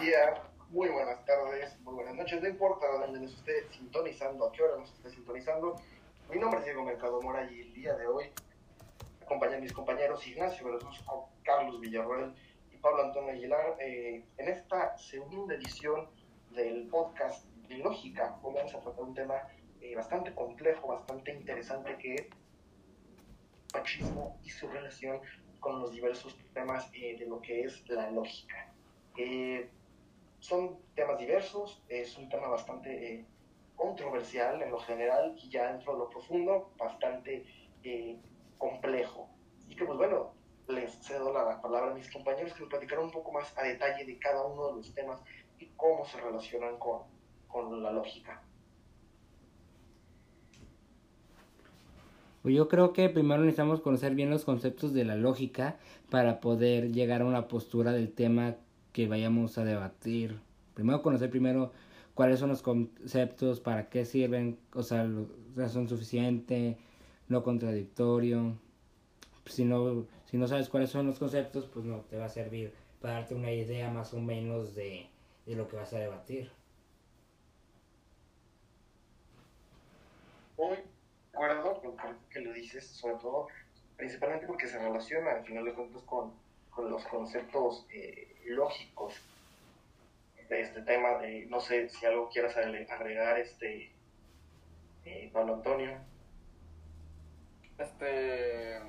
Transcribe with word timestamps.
día, 0.00 0.42
muy 0.70 0.88
buenas 0.88 1.22
tardes, 1.26 1.78
muy 1.80 1.92
buenas 1.92 2.14
noches, 2.14 2.40
no 2.40 2.48
importa 2.48 2.86
dónde 2.90 3.20
nos 3.20 3.34
esté 3.34 3.68
sintonizando, 3.70 4.46
a 4.46 4.52
qué 4.52 4.62
hora 4.62 4.78
nos 4.78 4.90
esté 4.94 5.10
sintonizando. 5.10 5.76
Mi 6.30 6.38
nombre 6.38 6.60
es 6.60 6.64
Diego 6.64 6.84
Mercado 6.84 7.20
Mora 7.20 7.46
y 7.52 7.60
el 7.60 7.74
día 7.74 7.94
de 7.96 8.06
hoy 8.06 8.32
acompañan 9.20 9.60
mis 9.60 9.74
compañeros 9.74 10.26
Ignacio 10.26 10.64
Veracruz, 10.64 11.04
Carlos 11.42 11.78
Villarroel 11.80 12.32
y 12.72 12.78
Pablo 12.78 13.04
Antonio 13.04 13.32
Aguilar 13.32 13.76
eh, 13.78 14.24
en 14.38 14.48
esta 14.48 14.96
segunda 14.96 15.54
edición 15.54 16.08
del 16.52 16.88
podcast 16.88 17.44
de 17.68 17.76
Lógica. 17.76 18.38
Hoy 18.42 18.54
vamos 18.54 18.74
a 18.74 18.80
tratar 18.80 19.04
un 19.04 19.12
tema 19.12 19.34
eh, 19.82 19.94
bastante 19.94 20.34
complejo, 20.34 20.88
bastante 20.88 21.34
interesante 21.34 21.98
que 21.98 22.14
es 22.14 22.26
machismo 23.74 24.40
y 24.44 24.48
su 24.48 24.66
relación 24.66 25.20
con 25.58 25.78
los 25.78 25.92
diversos 25.92 26.38
temas 26.54 26.88
eh, 26.94 27.18
de 27.18 27.26
lo 27.26 27.42
que 27.42 27.64
es 27.64 27.86
la 27.90 28.10
lógica. 28.10 28.72
Eh, 29.18 29.68
son 30.40 30.78
temas 30.94 31.18
diversos, 31.18 31.82
es 31.88 32.16
un 32.18 32.28
tema 32.28 32.48
bastante 32.48 33.14
eh, 33.14 33.26
controversial 33.76 34.60
en 34.62 34.70
lo 34.70 34.78
general 34.80 35.36
y 35.42 35.48
ya 35.48 35.72
dentro 35.72 35.92
de 35.92 35.98
lo 36.00 36.10
profundo 36.10 36.72
bastante 36.76 37.46
complejo. 38.58 39.28
Y 39.68 39.76
que 39.76 39.84
pues 39.84 39.96
bueno, 39.96 40.32
les 40.68 40.98
cedo 41.00 41.32
la 41.32 41.60
palabra 41.60 41.92
a 41.92 41.94
mis 41.94 42.10
compañeros 42.10 42.52
que 42.52 42.60
nos 42.60 42.68
platicarán 42.68 43.04
un 43.04 43.10
poco 43.10 43.32
más 43.32 43.56
a 43.56 43.62
detalle 43.62 44.04
de 44.04 44.18
cada 44.18 44.44
uno 44.44 44.68
de 44.68 44.72
los 44.74 44.94
temas 44.94 45.20
y 45.58 45.66
cómo 45.76 46.04
se 46.04 46.20
relacionan 46.20 46.78
con, 46.78 47.02
con 47.48 47.82
la 47.82 47.90
lógica. 47.90 48.42
Pues 52.42 52.54
yo 52.54 52.68
creo 52.68 52.94
que 52.94 53.10
primero 53.10 53.42
necesitamos 53.42 53.80
conocer 53.80 54.14
bien 54.14 54.30
los 54.30 54.44
conceptos 54.44 54.94
de 54.94 55.04
la 55.04 55.14
lógica 55.14 55.76
para 56.08 56.40
poder 56.40 56.90
llegar 56.90 57.20
a 57.20 57.26
una 57.26 57.48
postura 57.48 57.92
del 57.92 58.12
tema 58.12 58.56
que 58.92 59.08
vayamos 59.08 59.58
a 59.58 59.64
debatir. 59.64 60.40
Primero 60.74 61.02
conocer 61.02 61.30
primero 61.30 61.72
cuáles 62.14 62.38
son 62.38 62.50
los 62.50 62.62
conceptos, 62.62 63.60
para 63.60 63.88
qué 63.88 64.04
sirven, 64.04 64.58
o 64.74 64.82
sea, 64.82 65.08
razón 65.56 65.88
suficiente, 65.88 66.76
no 67.28 67.42
contradictorio. 67.42 68.56
Si 69.46 69.64
no, 69.64 70.06
si 70.26 70.36
no 70.36 70.46
sabes 70.46 70.68
cuáles 70.68 70.90
son 70.90 71.06
los 71.06 71.18
conceptos, 71.18 71.66
pues 71.66 71.84
no 71.84 72.00
te 72.02 72.18
va 72.18 72.26
a 72.26 72.28
servir 72.28 72.72
para 73.00 73.14
darte 73.14 73.34
una 73.34 73.52
idea 73.52 73.90
más 73.90 74.14
o 74.14 74.20
menos 74.20 74.74
de, 74.74 75.06
de 75.46 75.56
lo 75.56 75.66
que 75.68 75.76
vas 75.76 75.92
a 75.92 75.98
debatir. 75.98 76.50
Hoy 80.56 80.76
acuerdo 81.32 81.80
con 81.80 82.18
que 82.30 82.40
lo 82.40 82.52
dices, 82.52 82.86
sobre 82.86 83.14
todo, 83.16 83.48
principalmente 83.96 84.46
porque 84.46 84.66
se 84.66 84.78
relaciona 84.78 85.32
al 85.32 85.44
final 85.44 85.64
de 85.64 85.72
cuentas 85.72 86.02
con, 86.02 86.32
con 86.70 86.90
los 86.90 87.04
conceptos 87.06 87.86
eh, 87.90 88.40
lógicos 88.46 89.14
de 90.48 90.62
este 90.62 90.82
tema. 90.82 91.20
no 91.48 91.60
sé 91.60 91.88
si 91.88 92.06
algo 92.06 92.28
quieras 92.28 92.56
agregar, 92.56 93.38
este 93.38 93.92
eh, 95.04 95.30
Pablo 95.32 95.54
Antonio. 95.54 95.98
Este, 97.78 98.80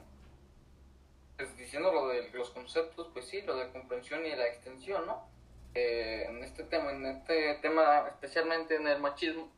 pues 1.37 1.57
diciendo 1.57 1.93
lo 1.93 2.09
de 2.09 2.29
los 2.29 2.49
conceptos, 2.49 3.09
pues 3.13 3.27
sí, 3.27 3.41
lo 3.41 3.55
de 3.55 3.71
comprensión 3.71 4.25
y 4.25 4.35
la 4.35 4.47
extensión, 4.47 5.05
¿no? 5.05 5.29
Eh, 5.73 6.25
en 6.27 6.43
este 6.43 6.63
tema, 6.63 6.91
en 6.91 7.05
este 7.05 7.55
tema, 7.61 8.07
especialmente 8.09 8.75
en 8.75 8.87
el 8.87 8.99
machismo, 8.99 9.49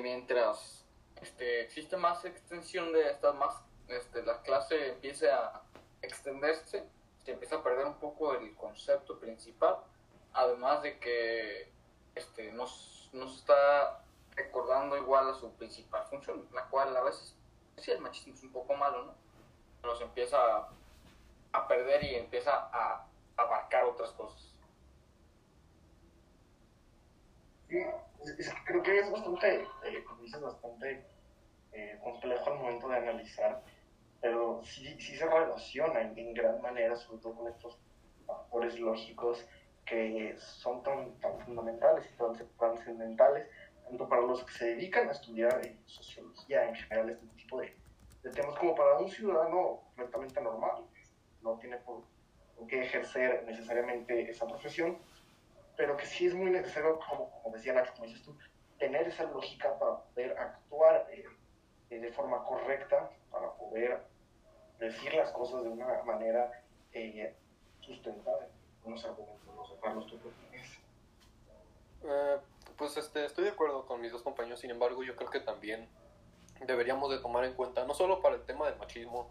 mientras 0.00 0.84
este, 1.20 1.60
existe 1.60 1.96
más 1.96 2.24
extensión 2.24 2.92
de 2.92 3.10
estas 3.10 3.34
más, 3.34 3.54
este, 3.88 4.22
la 4.22 4.40
clase 4.42 4.92
empieza 4.92 5.26
a 5.36 5.62
extenderse, 6.02 6.84
se 7.26 7.32
empieza 7.32 7.56
a 7.56 7.62
perder 7.64 7.86
un 7.86 7.98
poco 7.98 8.34
el 8.34 8.54
concepto 8.54 9.18
principal, 9.18 9.78
además 10.32 10.80
de 10.82 10.96
que 11.00 11.72
este, 12.14 12.52
nos, 12.52 13.10
nos 13.12 13.36
está 13.38 14.00
recordando 14.36 14.96
igual 14.96 15.28
a 15.28 15.34
su 15.34 15.52
principal 15.54 16.06
función, 16.06 16.46
la 16.52 16.66
cual 16.68 16.96
a 16.96 17.02
veces, 17.02 17.34
sí, 17.78 17.90
el 17.90 18.00
machismo 18.00 18.34
es 18.34 18.44
un 18.44 18.52
poco 18.52 18.74
malo, 18.74 19.06
¿no? 19.06 19.14
Pero 19.82 19.96
se 19.96 20.04
empieza 20.04 20.38
a, 21.52 21.66
perder 21.66 22.04
y 22.04 22.14
empieza 22.14 22.52
a 22.72 23.08
abarcar 23.36 23.86
otras 23.86 24.10
cosas. 24.12 24.54
Sí, 27.68 27.82
creo 28.66 28.82
que 28.84 29.00
es 29.00 29.10
bastante, 29.10 29.62
eh, 29.82 30.04
bastante 30.40 31.04
eh, 31.72 31.98
complejo 32.04 32.50
al 32.50 32.58
momento 32.58 32.88
de 32.88 32.96
analizar, 32.98 33.64
pero 34.26 34.60
sí, 34.64 34.96
sí 34.98 35.16
se 35.16 35.24
relaciona 35.24 36.00
en, 36.00 36.34
gran 36.34 36.60
manera, 36.60 36.96
sobre 36.96 37.22
todo 37.22 37.36
con 37.36 37.46
estos 37.46 37.78
factores 38.26 38.76
lógicos 38.80 39.46
que 39.84 40.34
son 40.36 40.82
tan, 40.82 41.12
tan 41.20 41.38
fundamentales 41.42 42.10
y 42.10 42.16
tan 42.16 42.32
trascendentales, 42.58 43.48
tanto 43.84 44.08
para 44.08 44.22
los 44.22 44.42
que 44.42 44.52
se 44.52 44.64
dedican 44.74 45.08
a 45.08 45.12
estudiar 45.12 45.60
sociología 45.84 46.68
en 46.68 46.74
general, 46.74 47.10
este 47.10 47.26
tipo 47.36 47.60
de, 47.60 47.72
de, 48.24 48.30
temas, 48.30 48.58
como 48.58 48.74
para 48.74 48.98
un 48.98 49.08
ciudadano 49.08 49.82
completamente 49.94 50.40
normal, 50.40 50.82
no 51.42 51.56
tiene 51.60 51.76
por, 51.76 52.02
qué 52.66 52.82
ejercer 52.82 53.44
necesariamente 53.44 54.28
esa 54.28 54.48
profesión, 54.48 54.98
pero 55.76 55.96
que 55.96 56.06
sí 56.06 56.26
es 56.26 56.34
muy 56.34 56.50
necesario, 56.50 56.98
como, 57.08 57.30
como 57.30 57.54
decía 57.54 57.74
Nacho, 57.74 57.92
como 57.92 58.06
dices 58.06 58.24
tú, 58.24 58.36
tener 58.76 59.06
esa 59.06 59.22
lógica 59.22 59.78
para 59.78 59.98
poder 59.98 60.36
actuar 60.36 61.06
eh, 61.12 62.00
de 62.00 62.10
forma 62.10 62.42
correcta, 62.42 63.08
para 63.30 63.52
poder 63.52 64.15
decir 64.78 65.14
las 65.14 65.30
cosas 65.30 65.62
de 65.62 65.70
una 65.70 66.02
manera 66.04 66.62
eh, 66.92 67.34
sustentada. 67.80 68.48
Unos 68.84 69.04
argumentos, 69.04 69.54
no 69.54 69.66
sé, 69.66 69.74
Carlos, 69.82 70.06
¿tú 70.06 70.18
eh, 72.08 72.38
pues 72.76 72.96
este, 72.96 73.24
estoy 73.24 73.44
de 73.44 73.50
acuerdo 73.50 73.84
con 73.86 74.00
mis 74.00 74.12
dos 74.12 74.22
compañeros, 74.22 74.60
sin 74.60 74.70
embargo, 74.70 75.02
yo 75.02 75.16
creo 75.16 75.30
que 75.30 75.40
también 75.40 75.88
deberíamos 76.66 77.10
de 77.10 77.18
tomar 77.18 77.44
en 77.44 77.54
cuenta, 77.54 77.84
no 77.84 77.94
solo 77.94 78.20
para 78.20 78.36
el 78.36 78.42
tema 78.42 78.68
del 78.68 78.78
machismo, 78.78 79.30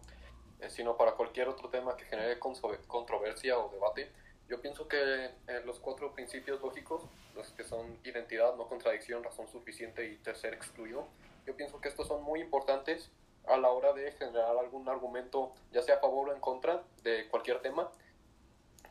eh, 0.60 0.68
sino 0.68 0.96
para 0.96 1.12
cualquier 1.12 1.48
otro 1.48 1.68
tema 1.68 1.96
que 1.96 2.04
genere 2.04 2.38
controversia 2.38 3.58
o 3.58 3.70
debate, 3.70 4.10
yo 4.48 4.60
pienso 4.60 4.86
que 4.88 5.24
eh, 5.26 5.62
los 5.64 5.80
cuatro 5.80 6.12
principios 6.12 6.60
lógicos, 6.60 7.02
los 7.34 7.50
que 7.50 7.64
son 7.64 7.98
identidad, 8.04 8.54
no 8.56 8.68
contradicción, 8.68 9.24
razón 9.24 9.48
suficiente 9.48 10.06
y 10.06 10.16
tercer 10.16 10.54
excluyo, 10.54 11.04
yo 11.46 11.56
pienso 11.56 11.80
que 11.80 11.88
estos 11.88 12.06
son 12.06 12.22
muy 12.22 12.40
importantes 12.40 13.10
a 13.46 13.56
la 13.56 13.70
hora 13.70 13.92
de 13.92 14.12
generar 14.12 14.56
algún 14.56 14.88
argumento, 14.88 15.52
ya 15.72 15.82
sea 15.82 15.96
a 15.96 16.00
favor 16.00 16.28
o 16.28 16.34
en 16.34 16.40
contra 16.40 16.82
de 17.02 17.28
cualquier 17.28 17.60
tema. 17.60 17.90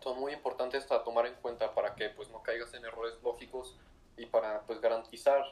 Son 0.01 0.19
muy 0.19 0.33
importantes 0.33 0.89
a 0.91 1.03
tomar 1.03 1.25
en 1.25 1.35
cuenta 1.35 1.73
para 1.73 1.95
que 1.95 2.09
pues, 2.09 2.29
no 2.29 2.43
caigas 2.43 2.73
en 2.73 2.85
errores 2.85 3.15
lógicos 3.23 3.77
y 4.17 4.25
para 4.27 4.61
pues, 4.61 4.79
garantizar 4.79 5.43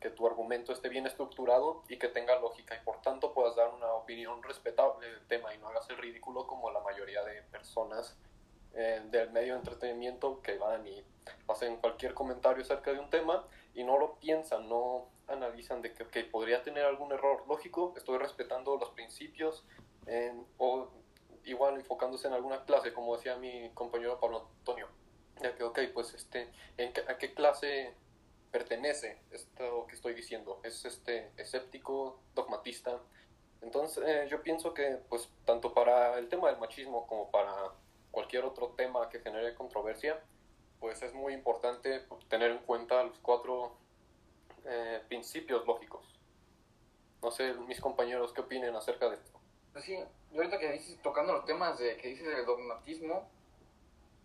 que 0.00 0.10
tu 0.10 0.26
argumento 0.26 0.72
esté 0.72 0.88
bien 0.88 1.06
estructurado 1.06 1.82
y 1.88 1.98
que 1.98 2.08
tenga 2.08 2.38
lógica 2.40 2.74
y 2.74 2.84
por 2.84 3.02
tanto 3.02 3.34
puedas 3.34 3.54
dar 3.54 3.68
una 3.68 3.92
opinión 3.92 4.42
respetable 4.42 5.06
del 5.06 5.26
tema 5.26 5.54
y 5.54 5.58
no 5.58 5.68
hagas 5.68 5.88
el 5.90 5.98
ridículo 5.98 6.46
como 6.46 6.70
la 6.70 6.80
mayoría 6.80 7.22
de 7.22 7.42
personas 7.42 8.16
eh, 8.72 9.02
del 9.10 9.30
medio 9.30 9.52
de 9.54 9.58
entretenimiento 9.58 10.40
que 10.40 10.56
van 10.56 10.86
y 10.86 11.04
hacen 11.48 11.76
cualquier 11.76 12.14
comentario 12.14 12.62
acerca 12.62 12.92
de 12.92 12.98
un 12.98 13.10
tema 13.10 13.44
y 13.74 13.84
no 13.84 13.98
lo 13.98 14.14
piensan, 14.14 14.68
no 14.68 15.08
analizan 15.30 15.82
de 15.82 15.92
que 15.92 16.24
podría 16.24 16.62
tener 16.62 16.84
algún 16.84 17.12
error 17.12 17.44
lógico, 17.48 17.94
estoy 17.96 18.18
respetando 18.18 18.76
los 18.76 18.90
principios 18.90 19.64
o 20.58 20.88
igual 21.44 21.76
enfocándose 21.76 22.26
en 22.28 22.34
alguna 22.34 22.64
clase, 22.64 22.92
como 22.92 23.16
decía 23.16 23.36
mi 23.36 23.70
compañero 23.70 24.18
Pablo 24.20 24.48
Antonio, 24.58 24.88
ya 25.40 25.54
que, 25.54 25.64
ok, 25.64 25.80
pues 25.94 26.14
este, 26.14 26.50
¿en 26.76 26.92
¿a 27.08 27.16
qué 27.16 27.32
clase 27.32 27.94
pertenece 28.50 29.18
esto 29.30 29.86
que 29.86 29.94
estoy 29.94 30.14
diciendo? 30.14 30.60
¿Es 30.64 30.84
este 30.84 31.30
escéptico, 31.36 32.20
dogmatista? 32.34 33.00
Entonces 33.62 34.02
eh, 34.06 34.26
yo 34.28 34.42
pienso 34.42 34.74
que 34.74 34.98
pues 35.08 35.28
tanto 35.44 35.72
para 35.74 36.18
el 36.18 36.28
tema 36.28 36.48
del 36.48 36.58
machismo 36.58 37.06
como 37.06 37.30
para 37.30 37.54
cualquier 38.10 38.44
otro 38.44 38.68
tema 38.76 39.08
que 39.08 39.20
genere 39.20 39.54
controversia, 39.54 40.20
pues 40.80 41.02
es 41.02 41.12
muy 41.14 41.34
importante 41.34 42.06
tener 42.28 42.50
en 42.50 42.58
cuenta 42.58 43.04
los 43.04 43.18
cuatro 43.18 43.76
eh, 44.64 45.02
principios 45.08 45.66
lógicos. 45.66 46.04
No 47.22 47.30
sé, 47.30 47.54
mis 47.54 47.80
compañeros, 47.80 48.32
¿qué 48.32 48.40
opinen 48.40 48.74
acerca 48.74 49.08
de 49.08 49.16
esto? 49.16 49.38
Pues 49.72 49.84
sí, 49.84 49.98
yo 50.32 50.38
ahorita 50.38 50.58
que 50.58 50.72
dices, 50.72 51.00
tocando 51.02 51.32
los 51.32 51.44
temas 51.44 51.78
de 51.78 51.96
que 51.96 52.08
dices 52.08 52.26
del 52.26 52.46
dogmatismo 52.46 53.28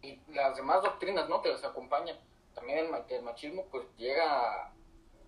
y 0.01 0.19
las 0.33 0.55
demás 0.55 0.81
doctrinas, 0.81 1.27
¿no? 1.29 1.41
Que 1.41 1.49
les 1.49 1.63
acompañan, 1.63 2.17
también 2.53 2.79
el, 3.09 3.21
machismo 3.21 3.65
pues 3.65 3.85
llega 3.97 4.71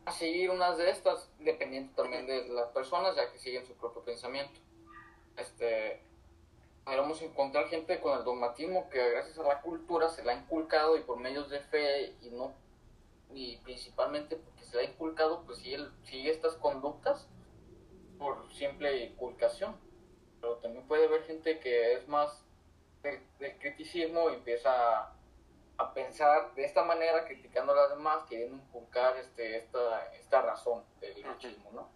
a, 0.06 0.12
seguir 0.12 0.50
unas 0.50 0.78
de 0.78 0.90
estas, 0.90 1.30
dependiendo 1.40 1.94
también 2.02 2.26
de 2.26 2.48
las 2.48 2.70
personas, 2.70 3.16
ya 3.16 3.32
que 3.32 3.38
siguen 3.38 3.66
su 3.68 3.74
propio 3.74 4.02
pensamiento. 4.02 4.60
Este, 5.36 6.02
podemos 6.86 7.22
encontrar 7.22 7.68
gente 7.68 8.00
con 8.00 8.18
el 8.18 8.24
dogmatismo 8.24 8.90
que 8.90 9.10
gracias 9.12 9.38
a 9.38 9.44
la 9.44 9.62
cultura 9.62 10.08
se 10.08 10.24
la 10.24 10.32
ha 10.32 10.36
inculcado 10.36 10.98
y 10.98 11.02
por 11.02 11.20
medios 11.20 11.50
de 11.50 11.60
fe 11.60 12.16
y 12.22 12.30
no 12.30 12.54
y 13.34 13.58
principalmente 13.58 14.36
porque 14.38 14.64
se 14.64 14.76
la 14.76 14.82
ha 14.82 14.86
inculcado 14.86 15.44
pues 15.46 15.60
sigue, 15.60 15.86
sigue 16.04 16.32
estas 16.32 16.56
conductas 16.56 17.28
por 18.18 18.52
simple 18.54 19.06
inculcación 19.06 19.76
pero 20.40 20.56
también 20.58 20.88
puede 20.88 21.06
haber 21.06 21.24
gente 21.24 21.60
que 21.60 21.94
es 21.94 22.08
más 22.08 22.46
del 23.04 23.22
de 23.40 23.58
criticismo 23.58 24.30
y 24.30 24.36
empieza 24.36 25.14
a 25.78 25.94
pensar 25.94 26.54
de 26.56 26.66
esta 26.66 26.84
manera, 26.84 27.26
criticando 27.26 27.74
a 27.74 27.76
las 27.76 27.90
demás, 27.90 28.24
queriendo 28.28 28.56
inculcar 28.56 29.16
este, 29.18 29.58
esta, 29.58 30.06
esta 30.16 30.42
razón 30.42 30.84
del 31.00 31.24
machismo, 31.24 31.72
¿no? 31.72 31.90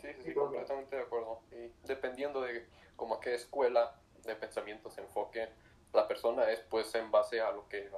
Sí, 0.00 0.08
sí, 0.14 0.22
sí, 0.22 0.34
completamente 0.34 0.96
de 0.96 1.02
acuerdo. 1.02 1.42
Y 1.52 1.72
dependiendo 1.86 2.40
de 2.40 2.66
como 2.96 3.16
a 3.16 3.20
qué 3.20 3.34
escuela 3.34 3.94
de 4.22 4.34
pensamiento 4.36 4.90
se 4.90 5.02
enfoque 5.02 5.48
la 5.92 6.08
persona, 6.08 6.50
es 6.50 6.60
pues 6.60 6.94
en 6.94 7.10
base 7.10 7.40
a 7.40 7.50
lo 7.52 7.68
que 7.68 7.90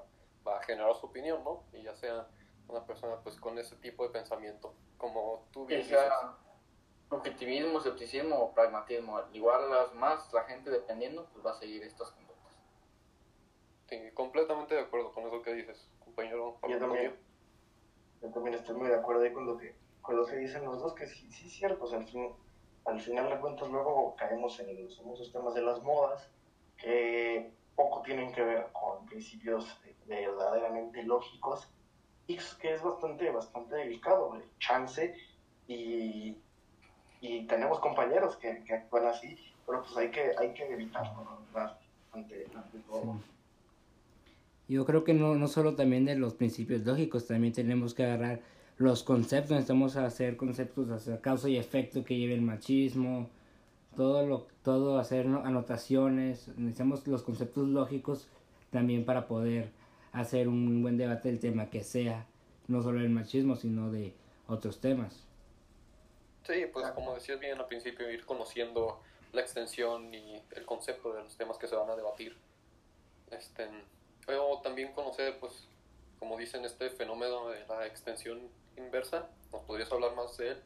va 0.47 0.59
a 0.59 0.63
generar 0.63 0.95
su 0.95 1.07
opinión, 1.07 1.43
¿no? 1.45 1.65
Y 1.73 1.83
ya 1.83 1.95
sea 1.95 2.27
una 2.69 2.85
persona 2.85 3.17
pues 3.23 3.37
con 3.37 3.59
ese 3.59 3.77
tipo 3.77 4.05
de 4.05 4.11
pensamiento, 4.11 4.75
como 4.99 5.47
tú 5.53 5.67
bien 5.67 5.83
dices. 5.83 5.99
Objetivismo, 7.09 7.79
escepticismo 7.79 8.37
o 8.37 8.53
pragmatismo. 8.53 9.21
Igual 9.33 9.71
las 9.71 9.95
más, 9.95 10.33
la 10.33 10.43
gente 10.43 10.71
dependiendo, 10.71 11.27
pues 11.33 11.47
va 11.47 11.53
a 11.53 11.55
seguir 11.55 11.85
estas 11.85 12.11
conductas. 12.11 12.59
Sí, 13.89 14.11
completamente 14.13 14.75
de 14.75 14.81
acuerdo 14.81 15.13
con 15.13 15.25
eso 15.25 15.41
que 15.41 15.55
dices, 15.55 15.89
compañero. 16.01 16.59
Yo 16.69 16.79
también, 16.81 17.17
yo 18.21 18.31
también 18.31 18.57
estoy 18.57 18.75
muy 18.75 18.89
de 18.89 18.97
acuerdo 18.97 19.23
ahí 19.23 19.33
con 19.33 19.47
lo 19.47 19.57
que, 19.57 19.77
con 20.03 20.17
lo 20.17 20.27
que 20.27 20.35
dicen 20.35 20.65
los 20.65 20.81
dos, 20.81 20.95
que 20.95 21.07
sí, 21.07 21.31
sí 21.31 21.47
es 21.47 21.53
cierto, 21.53 21.85
o 21.85 21.87
sea, 21.87 21.99
al, 21.99 22.09
fin, 22.09 22.35
al 22.85 23.01
final 23.01 23.31
de 23.31 23.39
cuentas 23.39 23.69
luego 23.69 24.17
caemos 24.17 24.59
en 24.59 24.83
los 24.85 24.99
famosos 24.99 25.33
temas 25.33 25.55
de 25.55 25.63
las 25.63 25.81
modas, 25.85 26.29
que 26.77 27.53
poco 27.77 28.03
tienen 28.03 28.33
que 28.33 28.43
ver 28.43 28.73
con 28.73 29.07
principios 29.07 29.79
verdaderamente 30.07 31.03
lógicos, 31.03 31.69
y 32.27 32.39
que 32.61 32.75
es 32.75 32.83
bastante, 32.83 33.31
bastante 33.31 33.77
delicado, 33.77 34.35
el 34.35 34.43
chance, 34.59 35.15
y 35.69 36.37
y 37.21 37.47
tenemos 37.47 37.81
compañeros 37.81 38.37
que, 38.37 38.63
que, 38.65 38.75
actúan 38.75 39.07
así, 39.07 39.37
pero 39.67 39.83
pues 39.83 39.97
hay 39.97 40.11
que, 40.11 40.33
hay 40.39 40.53
que 40.53 40.73
evitarlo, 40.73 41.39
Ante, 42.13 42.47
ante 42.55 42.79
todo. 42.89 43.17
Yo 44.69 44.85
creo 44.87 45.05
que 45.05 45.13
no, 45.13 45.35
no 45.35 45.49
solo 45.49 45.75
también 45.75 46.07
de 46.07 46.17
los 46.17 46.35
principios 46.35 46.85
lógicos, 46.85 47.27
también 47.27 47.53
tenemos 47.53 47.95
que 47.95 48.05
agarrar 48.05 48.41
los 48.79 49.03
conceptos, 49.03 49.51
necesitamos 49.51 49.97
hacer 49.97 50.37
conceptos, 50.37 50.91
hacer 50.91 51.21
causa 51.21 51.49
y 51.49 51.57
efecto 51.57 52.05
que 52.05 52.17
lleve 52.17 52.35
el 52.35 52.43
machismo, 52.43 53.29
todo 53.97 54.27
lo 54.27 54.47
todo 54.63 54.99
hacer 54.99 55.27
anotaciones, 55.27 56.49
necesitamos 56.57 57.07
los 57.07 57.23
conceptos 57.23 57.69
lógicos 57.69 58.29
también 58.71 59.05
para 59.05 59.27
poder 59.27 59.71
hacer 60.17 60.49
un 60.49 60.83
buen 60.83 60.97
debate 60.97 61.29
del 61.29 61.39
tema 61.39 61.69
que 61.71 61.85
sea 61.85 62.27
no 62.69 62.83
solo 62.83 63.01
el 63.01 63.11
machismo, 63.11 63.55
sino 63.57 63.91
de 63.91 64.15
otros 64.49 64.81
temas. 64.81 65.25
Sí, 66.47 66.65
pues 66.73 66.87
como 66.93 67.15
decías 67.15 67.39
bien 67.39 67.59
al 67.59 67.67
principio, 67.67 68.11
ir 68.11 68.25
conociendo 68.25 69.01
la 69.33 69.41
extensión 69.41 70.15
y 70.15 70.41
el 70.53 70.65
concepto 70.65 71.13
de 71.13 71.23
los 71.23 71.37
temas 71.37 71.59
que 71.59 71.67
se 71.67 71.77
van 71.77 71.91
a 71.91 71.97
debatir. 71.97 72.37
Este, 73.31 73.69
o 74.29 74.61
también 74.63 74.93
conocer, 74.93 75.39
pues, 75.39 75.69
como 76.19 76.37
dicen, 76.37 76.65
este 76.65 76.91
fenómeno 76.91 77.49
de 77.49 77.67
la 77.67 77.87
extensión 77.87 78.41
inversa. 78.77 79.29
¿Nos 79.53 79.63
podrías 79.63 79.91
hablar 79.93 80.15
más 80.15 80.37
de 80.37 80.53
él? 80.53 80.63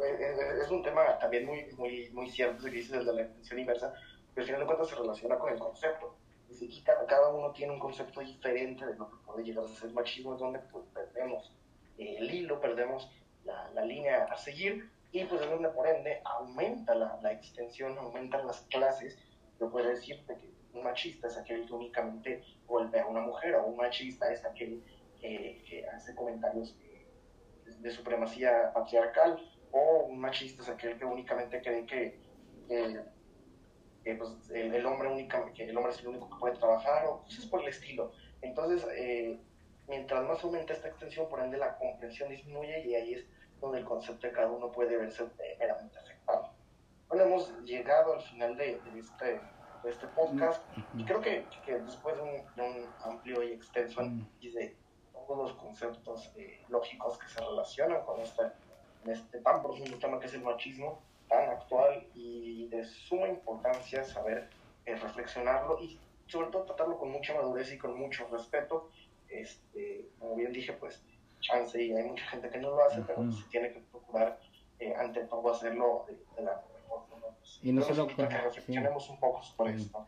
Es 0.00 0.70
un 0.70 0.82
tema 0.82 1.18
también 1.18 1.46
muy, 1.46 1.66
muy, 1.76 2.10
muy 2.10 2.30
cierto 2.30 2.64
que 2.64 2.70
dices 2.70 3.04
de 3.04 3.12
la 3.12 3.22
extensión 3.22 3.60
inversa, 3.60 3.92
pero 4.34 4.42
al 4.42 4.46
final 4.46 4.60
de 4.60 4.66
cuentas 4.66 4.88
se 4.88 4.96
relaciona 4.96 5.38
con 5.38 5.52
el 5.52 5.58
concepto 5.58 6.16
y 6.60 6.82
cada 6.82 7.28
uno 7.28 7.52
tiene 7.52 7.72
un 7.72 7.78
concepto 7.78 8.20
diferente 8.20 8.86
de 8.86 8.94
lo 8.96 9.10
que 9.10 9.16
puede 9.24 9.44
llegar 9.44 9.64
a 9.64 9.68
ser 9.68 9.90
machismo, 9.92 10.34
es 10.34 10.40
donde 10.40 10.58
pues, 10.60 10.84
perdemos 10.94 11.52
el 11.98 12.32
hilo, 12.32 12.60
perdemos 12.60 13.10
la, 13.44 13.70
la, 13.70 13.84
línea 13.84 14.24
a 14.24 14.36
seguir 14.36 14.90
y 15.12 15.24
pues 15.24 15.42
es 15.42 15.50
donde 15.50 15.68
por 15.70 15.86
ende 15.86 16.20
aumenta 16.24 16.94
la, 16.94 17.18
la 17.22 17.32
extensión, 17.32 17.96
aumentan 17.98 18.46
las 18.46 18.62
clases. 18.62 19.18
Yo 19.60 19.70
puedo 19.70 19.88
decirte 19.88 20.36
que 20.36 20.50
un 20.72 20.84
machista 20.84 21.28
es 21.28 21.36
aquel 21.36 21.66
que 21.66 21.72
únicamente 21.72 22.44
golpea 22.66 23.04
a 23.04 23.08
una 23.08 23.20
mujer 23.20 23.54
o 23.56 23.66
un 23.66 23.76
machista 23.76 24.32
es 24.32 24.44
aquel 24.44 24.82
que, 25.20 25.62
que 25.68 25.86
hace 25.88 26.14
comentarios 26.14 26.76
de, 26.78 27.06
de, 27.78 27.90
supremacía 27.90 28.72
patriarcal 28.72 29.40
o 29.72 30.04
un 30.04 30.18
machista 30.18 30.62
es 30.62 30.68
aquel 30.68 30.98
que 30.98 31.04
únicamente 31.04 31.60
cree 31.60 31.86
que 31.86 32.18
pues, 34.16 34.50
el, 34.50 34.86
hombre 34.86 35.08
única, 35.08 35.52
que 35.52 35.64
el 35.64 35.76
hombre 35.76 35.92
es 35.92 36.00
el 36.00 36.08
único 36.08 36.30
que 36.30 36.36
puede 36.36 36.56
trabajar 36.56 37.06
o 37.06 37.22
cosas 37.22 37.46
por 37.46 37.62
el 37.62 37.68
estilo. 37.68 38.12
Entonces, 38.40 38.86
eh, 38.96 39.38
mientras 39.86 40.24
más 40.24 40.42
aumenta 40.44 40.72
esta 40.72 40.88
extensión, 40.88 41.28
por 41.28 41.40
ende 41.40 41.58
la 41.58 41.76
comprensión 41.76 42.30
disminuye 42.30 42.86
y 42.86 42.94
ahí 42.94 43.14
es 43.14 43.26
donde 43.60 43.78
el 43.78 43.84
concepto 43.84 44.26
de 44.26 44.32
cada 44.32 44.50
uno 44.50 44.70
puede 44.70 44.96
verse 44.96 45.24
meramente 45.58 45.98
afectado. 45.98 46.52
Bueno, 47.08 47.24
hemos 47.24 47.62
llegado 47.64 48.14
al 48.14 48.22
final 48.22 48.56
de, 48.56 48.80
este, 48.96 49.40
de 49.82 49.90
este 49.90 50.06
podcast 50.08 50.62
y 50.94 51.04
creo 51.04 51.20
que, 51.20 51.44
que 51.64 51.78
después 51.80 52.16
de 52.16 52.22
un, 52.22 52.86
amplio 53.02 53.42
y 53.42 53.52
extenso 53.52 54.00
análisis 54.00 54.54
de 54.54 54.76
todos 55.12 55.50
los 55.50 55.52
conceptos 55.58 56.30
eh, 56.36 56.64
lógicos 56.68 57.18
que 57.18 57.28
se 57.28 57.40
relacionan 57.40 58.02
con 58.04 58.20
este, 59.00 59.12
este 59.12 59.40
tan 59.40 59.62
profundo 59.62 59.98
tema 59.98 60.18
que 60.18 60.26
es 60.26 60.34
el 60.34 60.42
machismo, 60.42 61.00
tan 61.28 61.50
actual 61.50 62.06
y 62.14 62.66
de 62.68 62.84
suma 62.84 63.28
importancia 63.28 64.04
saber 64.04 64.48
eh, 64.86 64.96
reflexionarlo 64.96 65.78
y 65.80 65.98
sobre 66.26 66.48
todo 66.48 66.64
tratarlo 66.64 66.98
con 66.98 67.10
mucha 67.10 67.34
madurez 67.34 67.72
y 67.72 67.78
con 67.78 67.98
mucho 67.98 68.26
respeto. 68.30 68.90
Este, 69.28 70.08
como 70.18 70.36
bien 70.36 70.52
dije, 70.52 70.72
pues 70.72 71.02
chance 71.40 71.82
y 71.82 71.92
hay 71.92 72.04
mucha 72.04 72.24
gente 72.26 72.48
que 72.50 72.58
no 72.58 72.70
lo 72.70 72.84
hace, 72.84 73.02
pero 73.02 73.30
se 73.30 73.44
tiene 73.48 73.72
que 73.72 73.80
procurar 73.80 74.40
eh, 74.78 74.94
ante 74.96 75.20
todo 75.24 75.52
hacerlo 75.52 76.06
de, 76.08 76.42
la 76.42 76.62
mejor 76.82 77.06
forma. 77.08 77.26
y 77.62 77.72
no 77.72 77.82
solo 77.82 78.06
con, 78.06 78.28
que 78.28 78.38
reflexionemos 78.38 79.10
un 79.10 79.20
poco 79.20 79.42
sobre 79.42 79.74
esto. 79.74 80.06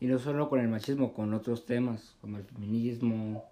Y 0.00 0.06
no 0.06 0.18
solo 0.18 0.48
con 0.48 0.60
el 0.60 0.68
machismo, 0.68 1.14
con 1.14 1.32
otros 1.32 1.64
temas, 1.64 2.16
como 2.20 2.36
el 2.36 2.44
feminismo 2.44 3.44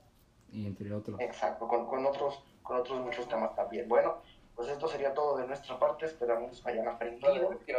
y 0.52 0.66
entre 0.66 0.92
otros. 0.92 1.18
Exacto, 1.20 1.66
con, 1.66 1.86
con 1.86 2.04
otros, 2.04 2.42
con 2.62 2.76
otros 2.76 3.00
muchos 3.00 3.28
temas 3.28 3.54
también. 3.54 3.88
Bueno, 3.88 4.16
pues 4.56 4.68
esto 4.68 4.88
sería 4.88 5.14
todo 5.14 5.38
de 5.38 5.46
nuestra 5.46 5.78
parte, 5.78 6.06
esperamos 6.06 6.64
hayan 6.66 6.88
aprendido, 6.88 7.58
que 7.66 7.74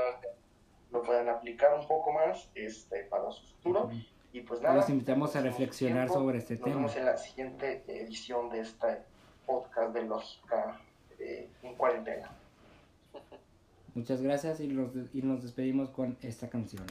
lo 0.91 1.01
puedan 1.03 1.29
aplicar 1.29 1.77
un 1.79 1.87
poco 1.87 2.11
más 2.11 2.49
este, 2.55 3.03
para 3.05 3.31
su 3.31 3.45
futuro. 3.47 3.89
Y 4.31 4.41
pues 4.41 4.61
nada. 4.61 4.75
Los 4.75 4.89
invitamos 4.89 5.35
a 5.35 5.41
reflexionar 5.41 6.09
sobre 6.09 6.39
este 6.39 6.55
tema. 6.55 6.69
Nos 6.69 6.75
vemos 6.75 6.95
en 6.95 7.05
la 7.05 7.17
siguiente 7.17 7.83
edición 7.87 8.49
de 8.49 8.61
este 8.61 9.03
podcast 9.45 9.93
de 9.93 10.03
Lógica 10.03 10.79
eh, 11.19 11.49
en 11.61 11.75
Cuarentena. 11.75 12.31
Muchas 13.93 14.23
gracias 14.23 14.59
y 14.59 14.63
y 14.65 15.21
nos 15.21 15.43
despedimos 15.43 15.91
con 15.91 16.17
esta 16.21 16.49
canción. 16.49 16.85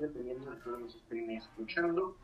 Dependiendo 0.00 0.50
de 0.50 0.56
todos 0.58 0.80
nos 0.80 0.94
estén 0.94 1.30
escuchando. 1.30 2.16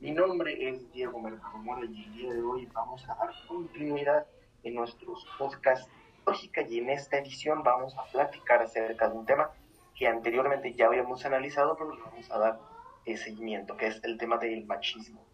Mi 0.00 0.10
nombre 0.10 0.68
es 0.68 0.90
Diego 0.92 1.20
Mercado 1.20 1.62
y 1.84 2.02
el 2.02 2.12
día 2.14 2.32
de 2.32 2.42
hoy 2.42 2.66
vamos 2.72 3.08
a 3.08 3.14
dar 3.14 3.30
continuidad 3.46 4.26
en 4.64 4.74
nuestros 4.74 5.24
podcasts 5.38 5.88
Lógica 6.26 6.62
y 6.62 6.78
en 6.78 6.90
esta 6.90 7.18
edición 7.18 7.62
vamos 7.62 7.94
a 7.96 8.10
platicar 8.10 8.62
acerca 8.62 9.08
de 9.08 9.18
un 9.18 9.26
tema 9.26 9.50
que 9.94 10.08
anteriormente 10.08 10.72
ya 10.72 10.86
habíamos 10.86 11.24
analizado, 11.24 11.76
pero 11.76 11.94
le 11.94 12.02
vamos 12.02 12.30
a 12.30 12.38
dar 12.38 12.58
eh, 13.04 13.16
seguimiento, 13.16 13.76
que 13.76 13.86
es 13.86 14.02
el 14.02 14.18
tema 14.18 14.38
del 14.38 14.64
machismo. 14.64 15.24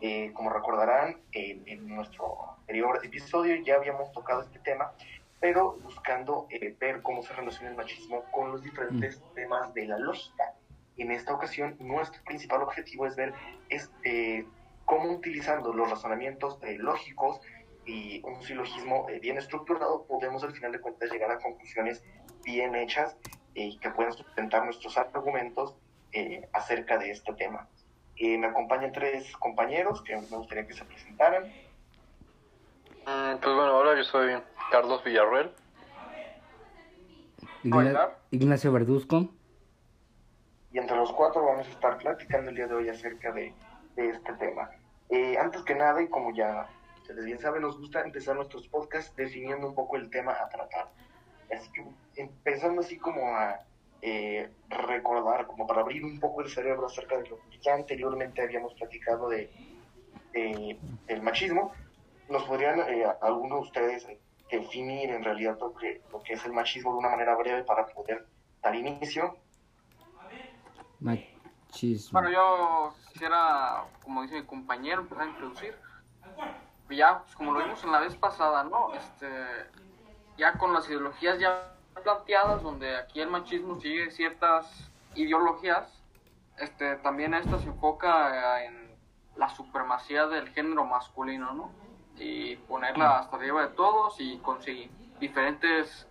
Eh, 0.00 0.32
como 0.32 0.50
recordarán, 0.50 1.20
en 1.32 1.86
nuestro 1.86 2.56
anterior 2.58 3.00
episodio 3.04 3.54
ya 3.62 3.76
habíamos 3.76 4.10
tocado 4.12 4.40
este 4.42 4.58
tema, 4.60 4.92
pero 5.40 5.78
buscando 5.82 6.46
eh, 6.50 6.76
ver 6.78 7.00
cómo 7.02 7.22
se 7.22 7.32
relaciona 7.32 7.70
el 7.70 7.76
machismo 7.76 8.24
con 8.30 8.52
los 8.52 8.62
diferentes 8.62 9.22
temas 9.34 9.72
de 9.74 9.86
la 9.86 9.98
lógica 9.98 10.54
en 10.98 11.10
esta 11.10 11.32
ocasión 11.32 11.76
nuestro 11.80 12.22
principal 12.24 12.62
objetivo 12.62 13.06
es 13.06 13.16
ver 13.16 13.32
este, 13.70 14.46
cómo 14.84 15.10
utilizando 15.12 15.72
los 15.72 15.88
razonamientos 15.88 16.58
eh, 16.62 16.76
lógicos 16.78 17.40
y 17.86 18.20
un 18.22 18.42
silogismo 18.42 19.08
eh, 19.08 19.18
bien 19.18 19.38
estructurado 19.38 20.04
podemos 20.04 20.44
al 20.44 20.52
final 20.52 20.72
de 20.72 20.80
cuentas 20.80 21.10
llegar 21.10 21.30
a 21.30 21.38
conclusiones 21.38 22.04
bien 22.44 22.74
hechas 22.74 23.16
y 23.54 23.78
que 23.78 23.90
puedan 23.90 24.12
sustentar 24.12 24.64
nuestros 24.64 24.96
argumentos 24.96 25.74
acerca 26.52 26.98
de 26.98 27.10
este 27.12 27.32
tema. 27.34 27.68
me 28.18 28.46
acompañan 28.46 28.90
tres 28.90 29.36
compañeros 29.36 30.02
que 30.02 30.16
me 30.16 30.36
gustaría 30.36 30.66
que 30.66 30.74
se 30.74 30.84
presentaran. 30.84 31.44
Mm, 33.06 33.38
pues 33.40 33.54
bueno, 33.54 33.72
ahora 33.72 33.96
yo 33.96 34.02
soy 34.04 34.34
Carlos 34.70 35.02
Villarreal. 35.04 35.52
Ignacio 38.30 38.72
Verduzco. 38.72 39.28
Y 40.72 40.78
entre 40.78 40.96
los 40.96 41.12
cuatro 41.12 41.44
vamos 41.44 41.66
a 41.66 41.70
estar 41.70 41.98
platicando 41.98 42.50
el 42.50 42.56
día 42.56 42.68
de 42.68 42.74
hoy 42.74 42.88
acerca 42.88 43.32
de, 43.32 43.52
este 43.96 44.32
tema. 44.34 44.70
Eh, 45.10 45.36
antes 45.36 45.62
que 45.62 45.74
nada, 45.74 46.00
y 46.00 46.08
como 46.08 46.32
ya 46.32 46.68
ustedes 47.02 47.24
bien 47.24 47.38
saben, 47.38 47.62
nos 47.62 47.78
gusta 47.78 48.02
empezar 48.02 48.36
nuestros 48.36 48.68
podcasts 48.68 49.14
definiendo 49.16 49.68
un 49.68 49.74
poco 49.74 49.96
el 49.96 50.08
tema 50.08 50.32
a 50.32 50.48
tratar. 50.48 50.88
Así 51.52 51.70
que 51.72 51.84
empezando 52.16 52.80
así 52.80 52.96
como 52.96 53.26
a 53.34 53.58
eh, 54.00 54.48
recordar, 54.68 55.46
como 55.46 55.66
para 55.66 55.80
abrir 55.80 56.04
un 56.04 56.20
poco 56.20 56.42
el 56.42 56.48
cerebro 56.48 56.86
acerca 56.86 57.18
de 57.18 57.28
lo 57.28 57.36
que 57.50 57.58
ya 57.60 57.74
anteriormente 57.74 58.40
habíamos 58.40 58.72
platicado 58.74 59.28
de, 59.28 59.50
del 60.32 61.22
machismo, 61.22 61.72
nos 62.28 62.44
podrían 62.44 62.78
eh, 62.88 63.04
algunos 63.20 63.60
de 63.62 63.66
ustedes 63.66 64.06
definir 64.50 65.10
en 65.10 65.24
realidad 65.24 65.58
lo 65.60 65.74
que, 65.74 66.02
lo 66.12 66.22
que 66.22 66.34
es 66.34 66.44
el 66.44 66.52
machismo 66.52 66.92
de 66.92 66.98
una 66.98 67.10
manera 67.10 67.36
breve 67.36 67.64
para 67.64 67.86
poder 67.86 68.26
dar 68.62 68.74
inicio. 68.74 69.36
Machismo. 71.00 72.20
Bueno, 72.20 72.30
yo 72.30 72.94
quisiera, 73.12 73.84
como 74.02 74.22
dice 74.22 74.40
mi 74.40 74.46
compañero, 74.46 75.02
empezar 75.02 75.24
a 75.24 75.30
introducir. 75.30 75.76
Ya, 76.90 77.20
pues 77.20 77.36
como 77.36 77.52
lo 77.52 77.62
vimos 77.62 77.82
en 77.84 77.92
la 77.92 78.00
vez 78.00 78.16
pasada, 78.16 78.64
¿no? 78.64 78.92
Este, 78.94 79.28
ya 80.36 80.54
con 80.54 80.72
las 80.72 80.88
ideologías 80.88 81.38
ya 81.38 81.72
planteadas, 82.02 82.62
donde 82.62 82.96
aquí 82.96 83.20
el 83.20 83.28
machismo 83.28 83.78
sigue 83.80 84.10
ciertas 84.10 84.90
ideologías, 85.14 86.02
este, 86.58 86.96
también 86.96 87.34
esto 87.34 87.58
se 87.58 87.68
enfoca 87.68 88.64
en 88.64 88.90
la 89.36 89.48
supremacía 89.48 90.26
del 90.26 90.48
género 90.48 90.84
masculino, 90.84 91.52
¿no? 91.52 91.70
Y 92.20 92.56
ponerla 92.68 93.18
hasta 93.18 93.36
arriba 93.36 93.62
de 93.62 93.74
todos 93.74 94.20
y 94.20 94.36
conseguir 94.38 94.90
diferentes 95.18 96.06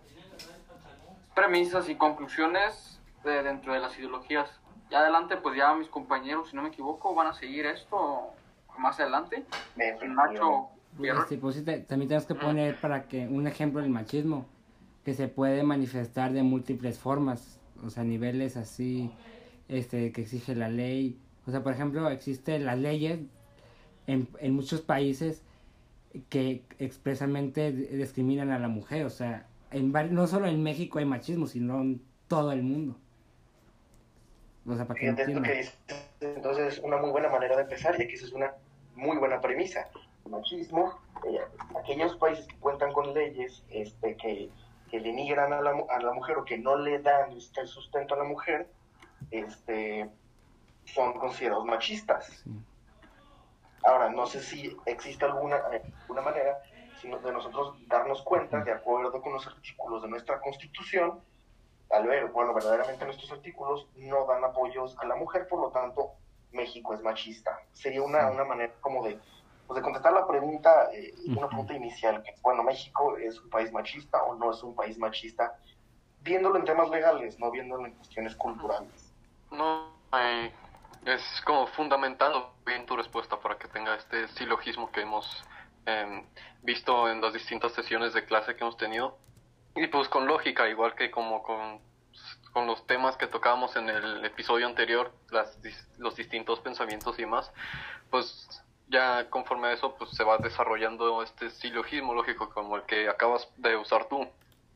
premisas 1.34 1.88
y 1.88 1.94
conclusiones 1.94 3.00
de, 3.24 3.42
dentro 3.42 3.72
de 3.72 3.80
las 3.80 3.96
ideologías. 3.98 4.50
Ya 4.90 5.00
adelante, 5.00 5.36
pues 5.36 5.56
ya 5.56 5.72
mis 5.74 5.88
compañeros, 5.88 6.50
si 6.50 6.56
no 6.56 6.62
me 6.62 6.68
equivoco, 6.68 7.14
van 7.14 7.28
a 7.28 7.32
seguir 7.32 7.66
esto 7.66 8.30
más 8.76 8.98
adelante. 8.98 9.44
Nacho 9.76 10.70
sí, 11.28 11.36
pues 11.36 11.64
también 11.64 11.86
tenemos 11.86 12.26
que 12.26 12.34
poner 12.34 12.80
para 12.80 13.06
que 13.06 13.28
un 13.28 13.46
ejemplo 13.46 13.80
del 13.80 13.90
machismo 13.90 14.46
que 15.04 15.14
se 15.14 15.28
puede 15.28 15.62
manifestar 15.62 16.32
de 16.32 16.42
múltiples 16.42 16.98
formas, 16.98 17.60
o 17.84 17.90
sea, 17.90 18.04
niveles 18.04 18.56
así 18.56 19.10
este 19.68 20.12
que 20.12 20.22
exige 20.22 20.54
la 20.54 20.68
ley. 20.68 21.18
O 21.46 21.50
sea, 21.50 21.62
por 21.62 21.72
ejemplo, 21.72 22.08
existen 22.10 22.66
las 22.66 22.78
leyes 22.78 23.20
en, 24.06 24.28
en 24.40 24.54
muchos 24.54 24.80
países 24.80 25.42
que 26.28 26.62
expresamente 26.78 27.72
discriminan 27.72 28.50
a 28.50 28.58
la 28.58 28.68
mujer. 28.68 29.04
O 29.06 29.10
sea, 29.10 29.46
en, 29.70 29.92
no 29.92 30.26
solo 30.26 30.46
en 30.46 30.62
México 30.62 30.98
hay 30.98 31.04
machismo, 31.04 31.46
sino 31.46 31.80
en 31.80 32.02
todo 32.28 32.52
el 32.52 32.62
mundo. 32.62 32.96
O 34.66 34.74
sea, 34.74 34.86
para 34.86 35.00
que, 35.00 35.08
entonces, 36.20 36.80
una 36.84 36.98
muy 36.98 37.10
buena 37.10 37.28
manera 37.28 37.56
de 37.56 37.62
empezar, 37.62 37.98
y 37.98 38.04
aquí 38.04 38.14
es 38.14 38.32
una 38.32 38.52
muy 38.94 39.16
buena 39.16 39.40
premisa. 39.40 39.88
El 40.24 40.32
machismo, 40.32 41.00
eh, 41.26 41.38
aquellos 41.78 42.16
países 42.16 42.46
que 42.46 42.56
cuentan 42.56 42.92
con 42.92 43.14
leyes 43.14 43.64
este, 43.70 44.16
que, 44.16 44.50
que 44.90 45.00
denigran 45.00 45.52
a 45.52 45.60
la, 45.62 45.72
a 45.88 46.02
la 46.02 46.12
mujer 46.12 46.36
o 46.38 46.44
que 46.44 46.58
no 46.58 46.76
le 46.76 46.98
dan 47.00 47.32
este, 47.32 47.66
sustento 47.66 48.14
a 48.14 48.18
la 48.18 48.24
mujer, 48.24 48.68
este, 49.30 50.08
son 50.84 51.14
considerados 51.14 51.64
machistas. 51.64 52.44
Ahora, 53.82 54.10
no 54.10 54.26
sé 54.26 54.40
si 54.42 54.76
existe 54.86 55.24
alguna, 55.24 55.56
alguna 56.02 56.22
manera 56.22 56.60
sino 57.00 57.18
de 57.18 57.32
nosotros 57.32 57.76
darnos 57.86 58.22
cuenta, 58.22 58.62
de 58.62 58.72
acuerdo 58.72 59.20
con 59.22 59.32
los 59.32 59.46
artículos 59.46 60.02
de 60.02 60.08
nuestra 60.08 60.40
Constitución, 60.40 61.20
al 61.90 62.06
ver, 62.06 62.26
bueno, 62.28 62.54
verdaderamente 62.54 63.04
nuestros 63.04 63.32
artículos 63.32 63.88
no 63.96 64.26
dan 64.26 64.44
apoyos 64.44 64.96
a 64.98 65.06
la 65.06 65.16
mujer, 65.16 65.48
por 65.48 65.60
lo 65.60 65.70
tanto, 65.70 66.12
México 66.52 66.94
es 66.94 67.02
machista. 67.02 67.58
Sería 67.72 68.02
una, 68.02 68.30
una 68.30 68.44
manera 68.44 68.72
como 68.80 69.04
de, 69.04 69.18
pues 69.66 69.76
de 69.76 69.82
contestar 69.82 70.12
la 70.12 70.26
pregunta, 70.26 70.90
eh, 70.92 71.14
una 71.26 71.48
pregunta 71.48 71.74
inicial, 71.74 72.22
que 72.22 72.34
bueno, 72.42 72.62
México 72.62 73.16
es 73.16 73.40
un 73.40 73.50
país 73.50 73.72
machista 73.72 74.22
o 74.24 74.34
no 74.34 74.50
es 74.50 74.62
un 74.62 74.74
país 74.74 74.98
machista, 74.98 75.58
viéndolo 76.20 76.58
en 76.58 76.64
temas 76.64 76.90
legales, 76.90 77.38
no 77.38 77.50
viéndolo 77.50 77.86
en 77.86 77.94
cuestiones 77.94 78.36
culturales. 78.36 79.12
No, 79.50 79.90
hay 80.10 80.52
es 81.06 81.22
como 81.44 81.66
fundamentando 81.68 82.54
bien 82.66 82.86
tu 82.86 82.96
respuesta 82.96 83.38
para 83.40 83.56
que 83.58 83.68
tenga 83.68 83.94
este 83.94 84.28
silogismo 84.28 84.90
que 84.92 85.02
hemos 85.02 85.44
em, 85.86 86.24
visto 86.62 87.08
en 87.08 87.20
las 87.20 87.32
distintas 87.32 87.72
sesiones 87.72 88.12
de 88.12 88.24
clase 88.24 88.54
que 88.54 88.62
hemos 88.62 88.76
tenido. 88.76 89.18
Y 89.74 89.86
pues 89.86 90.08
con 90.08 90.26
lógica, 90.26 90.68
igual 90.68 90.94
que 90.94 91.10
como 91.10 91.42
con, 91.42 91.80
con 92.52 92.66
los 92.66 92.86
temas 92.86 93.16
que 93.16 93.26
tocábamos 93.26 93.76
en 93.76 93.88
el 93.88 94.24
episodio 94.24 94.66
anterior, 94.66 95.12
las, 95.30 95.58
los 95.98 96.16
distintos 96.16 96.60
pensamientos 96.60 97.18
y 97.18 97.26
más, 97.26 97.50
pues 98.10 98.62
ya 98.88 99.30
conforme 99.30 99.68
a 99.68 99.72
eso 99.72 99.94
pues 99.96 100.10
se 100.10 100.24
va 100.24 100.38
desarrollando 100.38 101.22
este 101.22 101.50
silogismo 101.50 102.12
lógico 102.12 102.50
como 102.50 102.76
el 102.76 102.82
que 102.82 103.08
acabas 103.08 103.48
de 103.56 103.76
usar 103.76 104.08
tú 104.08 104.28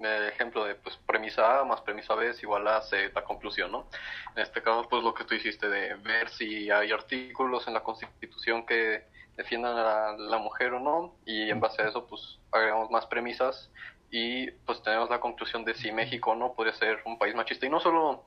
ejemplo 0.04 0.64
de 0.64 0.74
pues 0.74 0.96
premisa 1.06 1.60
A 1.60 1.64
más 1.64 1.80
premisa 1.80 2.14
B 2.14 2.30
es 2.30 2.42
igual 2.42 2.66
a 2.68 2.82
C, 2.82 3.10
la 3.14 3.24
conclusión, 3.24 3.72
¿no? 3.72 3.88
En 4.36 4.42
este 4.42 4.62
caso, 4.62 4.86
pues 4.88 5.02
lo 5.02 5.14
que 5.14 5.24
tú 5.24 5.34
hiciste 5.34 5.68
de 5.68 5.94
ver 5.94 6.28
si 6.28 6.70
hay 6.70 6.92
artículos 6.92 7.66
en 7.66 7.74
la 7.74 7.82
Constitución 7.82 8.66
que 8.66 9.04
defiendan 9.36 9.76
a 9.76 10.12
la, 10.16 10.38
mujer 10.38 10.74
o 10.74 10.80
no, 10.80 11.14
y 11.26 11.50
en 11.50 11.60
base 11.60 11.82
a 11.82 11.88
eso, 11.88 12.06
pues 12.06 12.38
agregamos 12.52 12.90
más 12.90 13.06
premisas 13.06 13.70
y 14.10 14.50
pues 14.50 14.82
tenemos 14.82 15.10
la 15.10 15.20
conclusión 15.20 15.64
de 15.64 15.74
si 15.74 15.90
México 15.90 16.34
no 16.36 16.52
podría 16.52 16.74
ser 16.74 17.02
un 17.04 17.18
país 17.18 17.34
machista. 17.34 17.66
Y 17.66 17.70
no 17.70 17.80
solo 17.80 18.24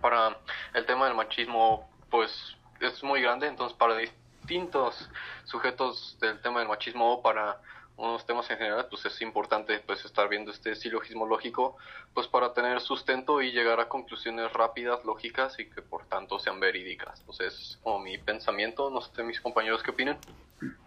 para 0.00 0.38
el 0.74 0.86
tema 0.86 1.06
del 1.06 1.14
machismo, 1.14 1.90
pues 2.10 2.56
es 2.80 3.02
muy 3.02 3.20
grande, 3.20 3.46
entonces 3.46 3.76
para 3.76 3.96
distintos 3.96 5.10
sujetos 5.44 6.18
del 6.20 6.40
tema 6.40 6.60
del 6.60 6.68
machismo 6.68 7.14
o 7.14 7.22
para 7.22 7.60
unos 7.96 8.26
temas 8.26 8.50
en 8.50 8.58
general, 8.58 8.86
pues 8.88 9.04
es 9.04 9.20
importante 9.22 9.78
pues 9.80 10.04
estar 10.04 10.28
viendo 10.28 10.50
este 10.50 10.74
silogismo 10.74 11.26
lógico, 11.26 11.76
pues 12.14 12.26
para 12.26 12.52
tener 12.52 12.80
sustento 12.80 13.42
y 13.42 13.52
llegar 13.52 13.80
a 13.80 13.88
conclusiones 13.88 14.52
rápidas, 14.52 15.04
lógicas 15.04 15.58
y 15.58 15.66
que 15.66 15.82
por 15.82 16.06
tanto 16.06 16.38
sean 16.38 16.58
verídicas. 16.58 17.20
Entonces, 17.20 17.78
como 17.82 18.00
mi 18.00 18.18
pensamiento, 18.18 18.90
no 18.90 19.00
sé 19.00 19.22
mis 19.22 19.40
compañeros 19.40 19.82
qué 19.82 19.90
opinan. 19.90 20.18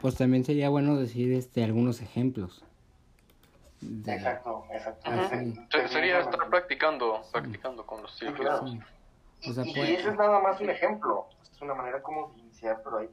Pues 0.02 0.16
también 0.16 0.44
sería 0.44 0.70
bueno 0.70 0.96
decir 0.96 1.34
este 1.34 1.64
algunos 1.64 2.02
ejemplos. 2.02 2.64
Exacto, 4.08 4.66
exacto. 4.72 5.12
Sería 5.90 6.20
estar 6.20 6.50
practicando, 6.50 7.22
practicando 7.32 7.86
con 7.86 8.02
los 8.02 8.16
silogismos. 8.18 8.78
y, 9.44 9.80
ese 9.80 10.10
es 10.10 10.16
nada 10.16 10.40
más 10.40 10.60
un 10.60 10.70
ejemplo, 10.70 11.28
es 11.44 11.62
una 11.62 11.76
manera 11.76 12.02
como 12.02 12.32
de 12.34 12.42
iniciar, 12.42 12.82
pero 12.84 12.98
hay 12.98 13.10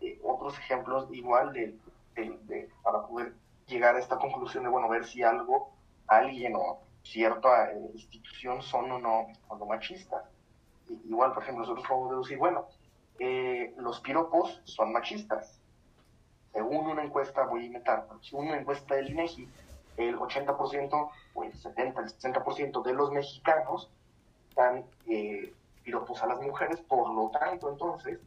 eh, 0.00 0.18
otros 0.24 0.58
ejemplos 0.58 1.06
igual 1.12 1.52
de, 1.52 1.76
de, 2.24 2.70
para 2.82 3.06
poder 3.06 3.34
llegar 3.66 3.96
a 3.96 3.98
esta 3.98 4.18
conclusión 4.18 4.64
de, 4.64 4.70
bueno, 4.70 4.88
ver 4.88 5.04
si 5.04 5.22
algo, 5.22 5.72
alguien 6.06 6.54
o 6.56 6.80
cierta 7.02 7.72
eh, 7.72 7.90
institución 7.94 8.62
son 8.62 8.90
o 8.90 8.98
no, 8.98 9.26
o 9.48 9.66
machistas. 9.66 10.24
igual, 10.88 11.32
por 11.32 11.42
ejemplo, 11.42 11.62
nosotros 11.62 11.86
podemos 11.86 12.10
deducir, 12.10 12.38
bueno, 12.38 12.66
eh, 13.18 13.74
los 13.78 14.00
piropos 14.00 14.60
son 14.64 14.92
machistas. 14.92 15.60
Según 16.52 16.86
una 16.86 17.04
encuesta, 17.04 17.44
voy 17.44 17.62
a 17.62 17.66
inventar, 17.66 18.06
según 18.22 18.48
una 18.48 18.58
encuesta 18.58 18.94
del 18.94 19.10
INEGI, 19.10 19.48
el 19.98 20.16
80% 20.16 21.10
o 21.34 21.44
el 21.44 21.54
70, 21.54 22.00
el 22.00 22.06
60% 22.06 22.82
de 22.82 22.92
los 22.94 23.12
mexicanos 23.12 23.90
dan 24.54 24.84
eh, 25.06 25.52
piropos 25.84 26.22
a 26.22 26.26
las 26.26 26.40
mujeres, 26.40 26.80
por 26.80 27.10
lo 27.14 27.30
tanto, 27.30 27.70
entonces, 27.70 28.18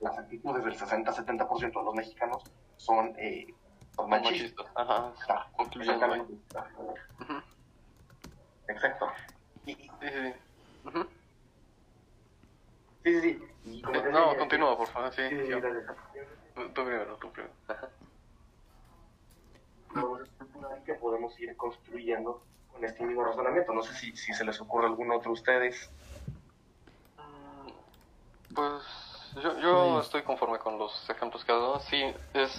las 0.00 0.18
actitudes 0.18 0.64
del 0.64 0.78
60-70% 0.78 1.60
de 1.60 1.84
los 1.84 1.94
mexicanos 1.94 2.44
son 2.76 3.14
eh, 3.18 3.46
machistas. 4.08 4.66
Ajá. 4.74 5.12
Ah, 5.28 5.46
exactamente. 5.74 6.34
Exacto. 8.68 9.12
sí, 9.64 9.74
sí. 9.74 10.34
Sí, 13.04 13.20
sí, 13.20 13.40
sí. 13.64 13.82
no, 14.10 14.36
continúa, 14.36 14.76
por 14.76 14.88
favor. 14.88 15.12
Sí, 15.12 15.22
sí, 15.28 15.36
sí. 15.46 15.52
Tú, 15.52 16.84
primero, 16.84 17.16
tú 17.18 17.30
primero. 17.30 17.54
que 20.84 20.94
podemos 20.94 21.38
ir 21.38 21.56
construyendo 21.56 22.44
con 22.72 22.84
este 22.84 23.04
mismo 23.04 23.24
razonamiento. 23.24 23.72
No 23.72 23.82
sé 23.82 23.94
si, 23.94 24.16
si 24.16 24.32
se 24.32 24.44
les 24.44 24.60
ocurre 24.60 24.86
alguno 24.86 25.16
otro 25.16 25.30
a 25.30 25.34
ustedes. 25.34 25.90
Pues 28.54 29.05
Yo, 29.42 29.58
yo 29.58 30.00
estoy 30.00 30.22
conforme 30.22 30.58
con 30.58 30.78
los 30.78 31.08
ejemplos 31.10 31.44
que 31.44 31.52
has 31.52 31.58
dado. 31.60 31.80
Sí, 31.80 32.02
es 32.34 32.50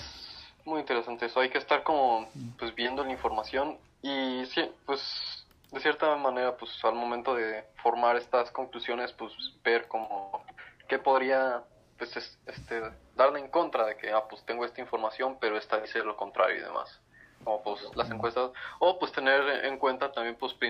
muy 0.66 0.80
interesante 0.80 1.26
eso. 1.26 1.40
Hay 1.40 1.50
que 1.50 1.58
estar 1.58 1.84
como 1.84 2.30
pues 2.60 2.74
viendo 2.76 3.04
la 3.04 3.12
información 3.12 3.80
y 4.02 4.46
sí, 4.48 4.70
pues 4.86 5.46
de 5.72 5.80
cierta 5.80 6.16
manera 6.16 6.56
pues 6.56 6.72
al 6.84 6.94
momento 6.94 7.34
de 7.36 7.66
formar 7.82 8.16
estas 8.16 8.52
conclusiones 8.52 9.12
pues 9.14 9.34
ver 9.64 9.88
como 9.88 10.44
qué 10.88 10.98
podría 11.00 11.64
pues 11.98 12.16
es- 12.16 12.40
este 12.46 12.82
darle 13.16 13.40
en 13.40 13.50
contra 13.50 13.86
de 13.86 13.98
que 13.98 14.12
ah 14.12 14.28
pues 14.30 14.46
tengo 14.46 14.64
esta 14.64 14.80
información 14.82 15.38
pero 15.42 15.58
esta 15.58 15.80
dice 15.82 16.00
lo 16.04 16.16
contrario 16.16 16.58
y 16.58 16.62
demás. 16.64 17.02
Como 17.44 17.64
pues 17.64 17.82
las 17.96 18.10
encuestas 18.12 18.52
o 18.80 18.98
pues 19.00 19.12
tener 19.12 19.66
en 19.66 19.77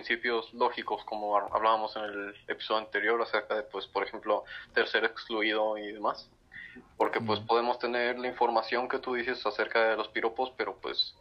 principios 0.07 0.53
lógicos 0.53 1.03
como 1.03 1.37
ha- 1.37 1.49
hablábamos 1.51 1.95
en 1.97 2.03
el 2.03 2.35
episodio 2.47 2.79
anterior 2.79 3.21
acerca 3.21 3.55
de 3.55 3.63
pues 3.63 3.87
por 3.87 4.03
ejemplo 4.03 4.45
tercer 4.73 5.03
excluido 5.03 5.77
y 5.77 5.91
demás. 5.91 6.29
Porque 6.95 7.19
pues 7.19 7.39
podemos 7.41 7.77
tener 7.79 8.17
la 8.19 8.27
información 8.27 8.87
que 8.87 8.99
tú 8.99 9.15
dices 9.15 9.45
acerca 9.45 9.89
de 9.89 9.97
los 9.97 10.07
piropos 10.09 10.53
pero 10.57 10.75
pues 10.77 11.15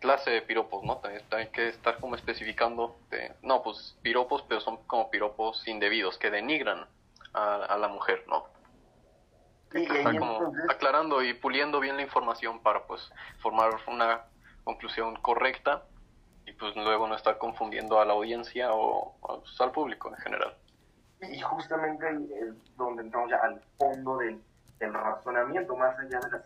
clase 0.00 0.30
de 0.30 0.40
piropos 0.40 0.82
no 0.84 0.96
también 0.98 1.22
hay 1.32 1.48
que 1.48 1.68
estar 1.68 1.98
como 2.00 2.14
especificando 2.16 2.96
de 3.10 3.34
no 3.42 3.62
pues 3.62 3.98
piropos 4.00 4.42
pero 4.48 4.60
son 4.62 4.78
como 4.86 5.10
piropos 5.10 5.66
indebidos 5.68 6.16
que 6.16 6.30
denigran 6.30 6.86
a, 7.34 7.56
a 7.56 7.76
la 7.76 7.88
mujer 7.88 8.24
no 8.26 8.46
y 9.74 9.82
Está 9.82 10.04
como 10.04 10.38
entonces, 10.38 10.70
aclarando 10.70 11.22
y 11.22 11.34
puliendo 11.34 11.80
bien 11.80 11.96
la 11.96 12.02
información 12.02 12.62
para 12.62 12.86
pues 12.86 13.10
formar 13.42 13.72
una 13.86 14.24
conclusión 14.62 15.16
correcta 15.16 15.84
y 16.46 16.52
pues 16.52 16.74
luego 16.76 17.06
no 17.08 17.14
estar 17.16 17.38
confundiendo 17.38 18.00
a 18.00 18.04
la 18.04 18.12
audiencia 18.12 18.72
o 18.72 19.14
pues, 19.20 19.60
al 19.60 19.72
público 19.72 20.08
en 20.10 20.16
general. 20.16 20.54
y 21.20 21.40
justamente 21.40 22.06
ahí 22.06 22.30
es 22.40 22.76
donde 22.76 23.02
entramos 23.02 23.30
ya 23.30 23.36
al 23.36 23.60
fondo 23.78 24.18
del, 24.18 24.42
del 24.78 24.92
razonamiento, 24.92 25.74
más 25.76 25.98
allá 25.98 26.20
de 26.20 26.30
las 26.30 26.44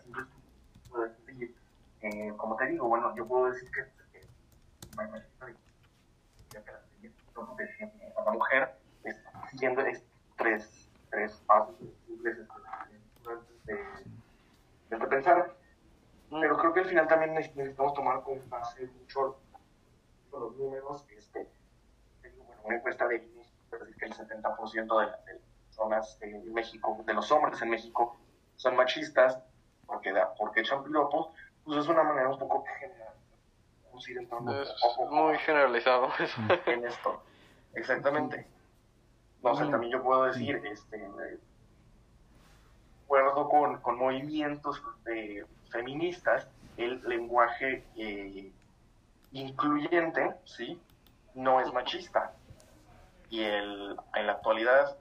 decir, 1.27 1.55
eh, 2.01 2.33
como 2.37 2.55
te 2.55 2.65
digo, 2.67 2.87
bueno, 2.87 3.13
yo 3.15 3.27
puedo 3.27 3.51
decir 3.51 3.69
que, 3.71 3.83
que 4.11 4.25
bueno, 4.95 5.13
que 7.57 7.91
la 8.25 8.31
mujer 8.31 8.75
es, 9.03 9.17
siguiendo 9.51 9.81
es, 9.81 10.03
tres, 10.37 10.89
tres 11.09 11.33
pasos 11.45 11.75
simples 12.07 12.37
este, 12.37 13.29
de, 13.65 13.75
de, 14.89 14.97
de 14.97 15.07
pensar, 15.07 15.53
pero 16.29 16.57
creo 16.57 16.73
que 16.73 16.79
al 16.81 16.85
final 16.87 17.07
también 17.07 17.35
neces- 17.35 17.53
necesitamos 17.55 17.93
tomar 17.93 18.21
como 18.23 18.41
base 18.47 18.87
mucho 18.99 19.37
los 20.31 20.55
números, 20.57 21.05
este, 21.17 21.47
bueno, 22.21 22.61
una 22.63 22.75
encuesta 22.77 23.07
de 23.07 23.21
que 23.21 24.05
el 24.05 24.13
70% 24.13 24.99
de 24.99 25.05
las 25.05 25.25
de 25.25 25.33
las 25.33 25.41
personas 25.67 26.17
en 26.21 26.53
México, 26.53 26.97
de 27.05 27.13
los 27.13 27.31
hombres 27.31 27.61
en 27.61 27.69
México, 27.69 28.17
son 28.57 28.75
machistas, 28.75 29.39
porque, 29.85 30.11
da- 30.11 30.33
porque 30.35 30.61
echan 30.61 30.83
piropos, 30.83 31.29
pues 31.63 31.77
es 31.79 31.87
una 31.87 32.03
manera 32.03 32.29
un 32.29 32.37
poco 32.39 32.63
general. 32.79 33.13
Vamos 33.85 34.07
a 34.07 34.11
ir 34.11 34.17
entrando 34.17 34.61
Es 34.61 34.69
poco 34.81 35.05
muy 35.11 35.37
generalizado 35.39 36.09
en 36.65 36.85
esto. 36.85 37.21
Exactamente. 37.75 38.47
No 39.41 39.55
sé, 39.55 39.65
también 39.67 39.93
yo 39.93 40.03
puedo 40.03 40.25
decir, 40.25 40.61
este, 40.65 41.07
acuerdo 43.05 43.49
con, 43.49 43.81
con 43.81 43.97
movimientos 43.97 44.81
eh, 45.07 45.45
feministas, 45.71 46.47
el 46.77 47.01
lenguaje 47.07 47.83
eh, 47.95 48.51
incluyente, 49.31 50.35
¿sí? 50.45 50.79
No 51.35 51.59
es 51.61 51.71
machista. 51.73 52.33
Y 53.29 53.43
el, 53.43 53.95
en 54.15 54.27
la 54.27 54.33
actualidad, 54.33 54.97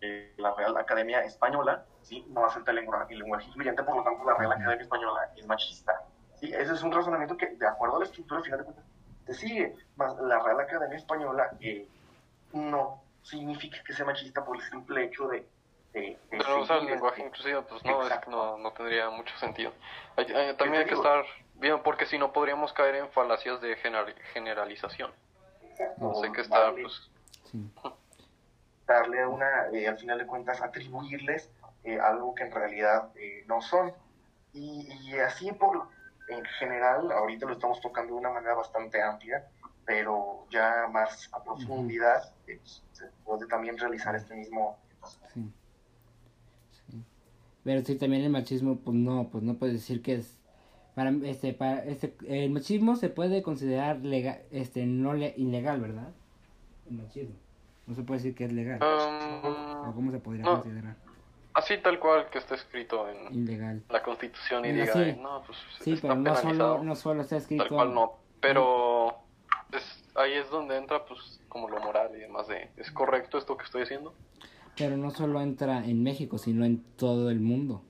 eh, 0.00 0.34
la 0.36 0.54
Real 0.54 0.76
Academia 0.76 1.20
Española, 1.24 1.84
¿sí? 2.02 2.24
No 2.28 2.44
acepta 2.44 2.70
el 2.72 2.76
lenguaje, 2.78 3.12
el 3.14 3.20
lenguaje 3.20 3.46
incluyente, 3.48 3.82
por 3.82 3.96
lo 3.96 4.02
tanto, 4.02 4.24
la 4.24 4.34
Real 4.36 4.52
Academia 4.52 4.82
Española 4.82 5.30
es 5.36 5.46
machista. 5.46 6.02
¿sí? 6.34 6.52
Ese 6.52 6.74
es 6.74 6.82
un 6.82 6.92
razonamiento 6.92 7.36
que, 7.36 7.46
de 7.46 7.66
acuerdo 7.66 7.96
a 7.96 8.00
la 8.00 8.04
estructura, 8.04 8.38
al 8.38 8.44
final 8.44 8.58
de 8.60 8.64
cuentas, 8.66 8.84
se 9.26 9.34
sigue. 9.34 9.74
Más 9.96 10.14
la 10.18 10.38
Real 10.40 10.60
Academia 10.60 10.96
Española 10.96 11.50
eh, 11.60 11.86
no 12.52 13.02
significa 13.22 13.78
que 13.84 13.92
sea 13.92 14.04
machista 14.04 14.44
por 14.44 14.56
el 14.56 14.62
simple 14.62 15.04
hecho 15.04 15.28
de... 15.28 15.46
de, 15.92 16.00
de 16.00 16.18
Pero 16.30 16.62
usar 16.62 16.78
el 16.78 16.86
lenguaje 16.86 17.16
este- 17.22 17.28
inclusivo, 17.28 17.62
pues 17.62 17.84
no, 17.84 18.02
es 18.02 18.28
no, 18.28 18.58
no 18.58 18.72
tendría 18.72 19.08
mucho 19.10 19.34
sentido. 19.38 19.72
Hay- 20.16 20.32
hay- 20.32 20.56
también 20.56 20.82
hay 20.82 20.88
que 20.88 20.94
estar 20.94 21.24
bien, 21.60 21.82
porque 21.82 22.06
si 22.06 22.18
no 22.18 22.32
podríamos 22.32 22.72
caer 22.72 22.96
en 22.96 23.10
falacias 23.10 23.60
de 23.60 23.76
general- 23.76 24.14
generalización. 24.32 25.10
exacto, 25.70 26.04
No 26.04 26.14
sé 26.14 26.32
qué 26.32 26.42
darle- 26.48 26.82
pues, 26.82 27.10
Sí. 27.50 27.70
darle 28.86 29.26
una, 29.26 29.68
eh, 29.72 29.86
al 29.88 29.98
final 29.98 30.18
de 30.18 30.26
cuentas, 30.26 30.60
atribuirles 30.60 31.50
eh, 31.84 31.98
algo 32.00 32.34
que 32.34 32.44
en 32.44 32.52
realidad 32.52 33.10
eh, 33.16 33.44
no 33.46 33.60
son. 33.62 33.92
Y, 34.52 34.88
y 35.04 35.14
así 35.18 35.52
por, 35.52 35.88
en 36.28 36.44
general, 36.58 37.10
ahorita 37.12 37.46
lo 37.46 37.52
estamos 37.52 37.80
tocando 37.80 38.14
de 38.14 38.20
una 38.20 38.30
manera 38.30 38.54
bastante 38.54 39.00
amplia, 39.02 39.46
pero 39.84 40.46
ya 40.50 40.88
más 40.90 41.28
a 41.32 41.42
profundidad 41.42 42.32
eh, 42.46 42.58
se 42.64 43.06
puede 43.24 43.46
también 43.46 43.78
realizar 43.78 44.14
este 44.16 44.34
mismo... 44.34 44.78
Sí. 45.32 45.52
Sí. 46.90 47.04
Pero 47.64 47.84
sí, 47.84 47.96
también 47.96 48.22
el 48.24 48.30
machismo, 48.30 48.76
pues 48.78 48.96
no, 48.96 49.28
pues 49.30 49.42
no 49.44 49.54
puedes 49.54 49.74
decir 49.76 50.02
que 50.02 50.14
es 50.16 50.36
para 50.94 51.10
este 51.24 51.52
para 51.52 51.84
este 51.84 52.14
el 52.26 52.50
machismo 52.50 52.96
se 52.96 53.08
puede 53.08 53.42
considerar 53.42 53.98
legal, 53.98 54.40
este 54.50 54.86
no 54.86 55.14
le, 55.14 55.34
ilegal, 55.36 55.80
¿verdad? 55.80 56.08
El 56.88 56.96
machismo. 56.98 57.34
No 57.86 57.94
se 57.94 58.02
puede 58.02 58.18
decir 58.18 58.34
que 58.34 58.44
es 58.44 58.52
legal. 58.52 58.80
¿O 58.82 59.86
um, 59.88 59.94
cómo 59.94 60.10
se 60.12 60.18
podría 60.18 60.44
no. 60.44 60.54
considerar 60.62 60.96
así 61.54 61.76
tal 61.78 61.98
cual 61.98 62.28
que 62.30 62.38
está 62.38 62.54
escrito 62.54 63.08
en 63.08 63.34
ilegal? 63.34 63.82
la 63.90 64.02
Constitución 64.02 64.64
y 64.64 64.72
diga, 64.72 64.92
sí. 64.92 64.98
"Ay, 64.98 65.18
no, 65.20 65.42
pues 65.44 65.58
Sí, 65.80 65.92
está 65.92 66.08
pero 66.08 66.14
no 66.16 66.24
penalizado". 66.24 66.72
solo 66.74 66.84
no 66.84 66.94
solo 66.96 67.22
está 67.22 67.36
escrito 67.36 67.64
Tal 67.64 67.72
cual 67.72 67.94
no. 67.94 68.12
Pero 68.40 69.16
es- 69.72 70.04
ahí 70.14 70.32
es 70.34 70.48
donde 70.50 70.76
entra 70.76 71.04
pues 71.04 71.40
como 71.48 71.68
lo 71.68 71.80
moral 71.80 72.10
y 72.16 72.20
demás 72.20 72.46
de, 72.48 72.70
¿es 72.76 72.90
correcto 72.90 73.38
esto 73.38 73.56
que 73.56 73.64
estoy 73.64 73.82
haciendo? 73.82 74.14
Pero 74.76 74.96
no 74.96 75.10
solo 75.10 75.40
entra 75.40 75.84
en 75.84 76.02
México, 76.02 76.38
sino 76.38 76.64
en 76.64 76.82
todo 76.96 77.30
el 77.30 77.40
mundo. 77.40 77.82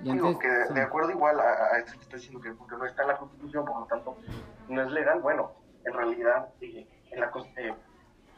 Y 0.00 0.12
Digo 0.12 0.28
antes- 0.28 0.42
que 0.42 0.66
sí. 0.68 0.74
de 0.74 0.82
acuerdo 0.82 1.10
igual 1.10 1.40
a, 1.40 1.74
a 1.74 1.78
eso 1.78 1.94
que 1.96 2.02
está 2.04 2.16
diciendo 2.16 2.40
que 2.40 2.52
porque 2.52 2.76
no 2.76 2.84
está 2.86 3.02
en 3.02 3.08
la 3.08 3.16
Constitución, 3.16 3.64
por 3.64 3.80
lo 3.80 3.86
tanto 3.86 4.16
no 4.68 4.82
es 4.82 4.90
legal, 4.92 5.20
bueno, 5.20 5.52
en 5.84 5.92
realidad, 5.94 6.48
eh, 6.60 6.86
en 7.10 7.20
la, 7.20 7.32
eh, 7.56 7.74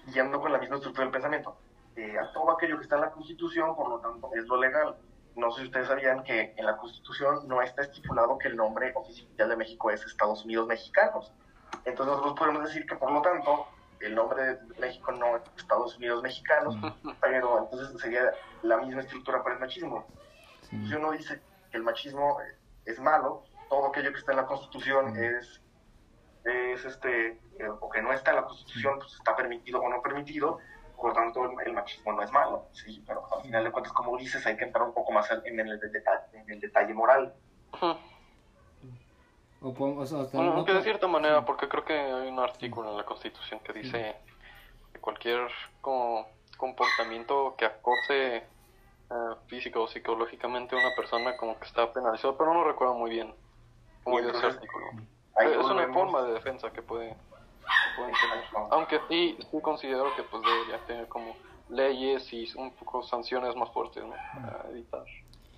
guiando 0.06 0.40
con 0.40 0.52
la 0.52 0.58
misma 0.58 0.76
estructura 0.76 1.04
del 1.04 1.12
pensamiento, 1.12 1.56
eh, 1.96 2.16
a 2.18 2.32
todo 2.32 2.50
aquello 2.52 2.76
que 2.78 2.84
está 2.84 2.94
en 2.96 3.02
la 3.02 3.10
Constitución, 3.10 3.74
por 3.76 3.88
lo 3.88 3.98
tanto, 4.00 4.30
es 4.34 4.46
lo 4.46 4.56
legal. 4.56 4.96
No 5.36 5.50
sé 5.52 5.60
si 5.62 5.66
ustedes 5.66 5.88
sabían 5.88 6.22
que 6.24 6.54
en 6.56 6.64
la 6.66 6.76
Constitución 6.76 7.46
no 7.46 7.60
está 7.62 7.82
estipulado 7.82 8.38
que 8.38 8.48
el 8.48 8.56
nombre 8.56 8.92
oficial 8.96 9.48
de 9.48 9.56
México 9.56 9.90
es 9.90 10.04
Estados 10.04 10.44
Unidos 10.44 10.66
Mexicanos. 10.66 11.32
Entonces 11.84 12.06
nosotros 12.16 12.34
podemos 12.38 12.64
decir 12.64 12.84
que, 12.86 12.96
por 12.96 13.10
lo 13.12 13.22
tanto, 13.22 13.66
el 14.00 14.14
nombre 14.14 14.42
de 14.42 14.58
México 14.80 15.12
no 15.12 15.36
es 15.36 15.42
Estados 15.56 15.96
Unidos 15.98 16.22
Mexicanos, 16.22 16.76
pero 17.20 17.58
entonces 17.60 18.00
sería 18.00 18.32
la 18.62 18.78
misma 18.78 19.02
estructura 19.02 19.42
para 19.42 19.54
el 19.56 19.60
machismo. 19.60 20.06
Sí. 20.62 20.86
Si 20.88 20.94
uno 20.94 21.12
dice 21.12 21.40
que 21.70 21.76
el 21.76 21.82
machismo 21.82 22.38
es 22.84 23.00
malo, 23.00 23.44
todo 23.68 23.86
aquello 23.86 24.12
que 24.12 24.18
está 24.18 24.32
en 24.32 24.38
la 24.38 24.46
Constitución 24.46 25.16
es, 25.16 25.62
es 26.44 26.84
este, 26.84 27.38
eh, 27.58 27.68
o 27.80 27.88
que 27.88 28.02
no 28.02 28.12
está 28.12 28.30
en 28.30 28.36
la 28.36 28.44
Constitución, 28.44 28.98
pues 28.98 29.14
está 29.14 29.36
permitido 29.36 29.80
o 29.80 29.88
no 29.88 30.02
permitido, 30.02 30.58
por 30.96 31.10
lo 31.10 31.14
tanto 31.14 31.44
el, 31.44 31.66
el 31.66 31.72
machismo 31.72 32.12
no 32.12 32.22
es 32.22 32.32
malo, 32.32 32.66
sí, 32.72 33.02
pero 33.06 33.26
al 33.34 33.42
final 33.42 33.64
de 33.64 33.70
cuentas, 33.70 33.92
como 33.92 34.16
dices, 34.16 34.44
hay 34.46 34.56
que 34.56 34.64
entrar 34.64 34.84
un 34.84 34.92
poco 34.92 35.12
más 35.12 35.30
en 35.30 35.60
el, 35.60 35.80
detalle, 35.80 36.24
en 36.32 36.50
el 36.50 36.60
detalle 36.60 36.92
moral. 36.94 37.34
O, 39.62 39.68
o 39.68 39.72
Bueno, 39.72 40.28
no 40.32 40.52
aunque 40.56 40.72
de 40.72 40.82
cierta 40.82 41.06
manera, 41.06 41.44
porque 41.44 41.68
creo 41.68 41.84
que 41.84 41.92
hay 41.92 42.28
un 42.28 42.38
artículo 42.38 42.90
en 42.90 42.96
la 42.96 43.04
Constitución 43.04 43.60
que 43.60 43.72
dice 43.74 44.16
que 44.92 45.00
cualquier 45.00 45.48
como, 45.80 46.26
comportamiento 46.56 47.54
que 47.56 47.64
acose 47.64 48.42
eh, 49.10 49.34
física 49.46 49.78
o 49.80 49.88
psicológicamente 49.88 50.76
a 50.76 50.78
una 50.78 50.94
persona 50.96 51.36
como 51.36 51.58
que 51.58 51.66
está 51.66 51.92
penalizado, 51.92 52.36
pero 52.36 52.54
no 52.54 52.64
recuerdo 52.64 52.94
muy 52.94 53.10
bien 53.10 53.34
dice 54.06 54.30
ese 54.30 54.46
artículo. 54.46 54.86
Es 55.38 55.56
una 55.56 55.92
forma 55.92 56.22
de 56.22 56.32
defensa 56.32 56.70
que 56.72 56.82
puede 56.82 57.10
que 57.10 57.96
pueden 57.96 58.14
tener. 58.14 58.44
Aunque 58.70 59.00
sí, 59.08 59.38
sí 59.50 59.60
considero 59.60 60.14
que 60.16 60.22
pues 60.24 60.42
debería 60.42 60.78
tener 60.86 61.08
como 61.08 61.36
leyes 61.68 62.32
y 62.32 62.50
un 62.56 62.72
poco 62.72 63.02
sanciones 63.02 63.54
más 63.54 63.70
fuertes 63.70 64.04
¿no? 64.04 64.14
para 64.34 64.68
evitar. 64.70 65.04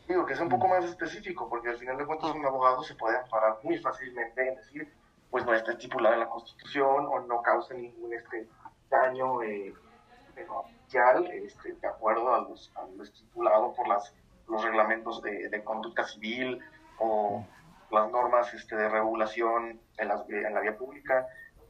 Digo 0.06 0.26
que 0.26 0.34
es 0.34 0.40
un 0.40 0.48
poco 0.48 0.68
más 0.68 0.84
específico, 0.84 1.48
porque 1.48 1.70
al 1.70 1.78
final 1.78 1.96
de 1.96 2.04
cuentas 2.04 2.34
un 2.34 2.44
abogado 2.44 2.82
se 2.82 2.94
puede 2.96 3.16
amparar 3.16 3.58
muy 3.62 3.78
fácilmente 3.78 4.46
en 4.46 4.56
decir, 4.56 4.92
pues 5.30 5.46
no 5.46 5.54
está 5.54 5.72
estipulado 5.72 6.14
en 6.14 6.20
la 6.20 6.28
Constitución 6.28 7.06
o 7.06 7.20
no 7.20 7.40
causa 7.40 7.74
ningún 7.74 8.12
este 8.12 8.46
daño 8.90 9.42
eh, 9.42 9.72
eh, 10.36 10.46
este, 10.94 11.74
de 11.74 11.88
acuerdo 11.88 12.34
a, 12.34 12.40
los- 12.40 12.72
a 12.76 12.86
lo 12.86 13.02
estipulado 13.02 13.72
por 13.74 13.88
las, 13.88 14.14
los 14.48 14.62
reglamentos 14.62 15.22
de, 15.22 15.48
de 15.48 15.64
conducta 15.64 16.04
civil 16.04 16.60
o 16.98 17.44
las 17.90 18.10
normas 18.10 18.52
este, 18.54 18.76
de 18.76 18.88
regulación 18.88 19.80
en, 19.98 20.08
las, 20.08 20.28
en 20.28 20.54
la 20.54 20.60
vía 20.60 20.76
pública. 20.76 21.26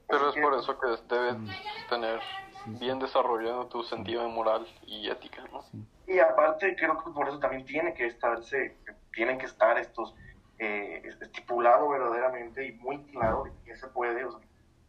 Pero 0.09 0.29
Así 0.29 0.29
es 0.29 0.35
que, 0.35 0.41
por 0.43 0.55
eso 0.59 0.79
que 0.79 1.15
debe 1.15 1.33
Mm. 1.33 1.51
tener 1.89 2.21
bien 2.65 2.99
desarrollado 2.99 3.67
tu 3.67 3.83
sentido 3.83 4.23
de 4.23 4.29
moral 4.29 4.67
y 4.83 5.09
ética, 5.11 5.43
¿no? 5.53 5.63
Y 6.07 6.19
aparte 6.19 6.75
creo 6.77 6.97
que 7.03 7.11
por 7.11 7.29
eso 7.29 7.39
también 7.39 7.65
tiene 7.65 7.95
que 7.95 8.07
estarse, 8.07 8.79
tienen 9.13 9.39
que 9.39 9.47
estar 9.47 9.79
estos 9.79 10.15
eh, 10.59 11.03
estipulado 11.21 11.89
verdaderamente 11.89 12.65
y 12.67 12.73
muy 12.73 13.05
claro 13.07 13.45
qué 13.65 13.77
se 13.77 13.89
puede 13.89 14.25
o 14.25 14.41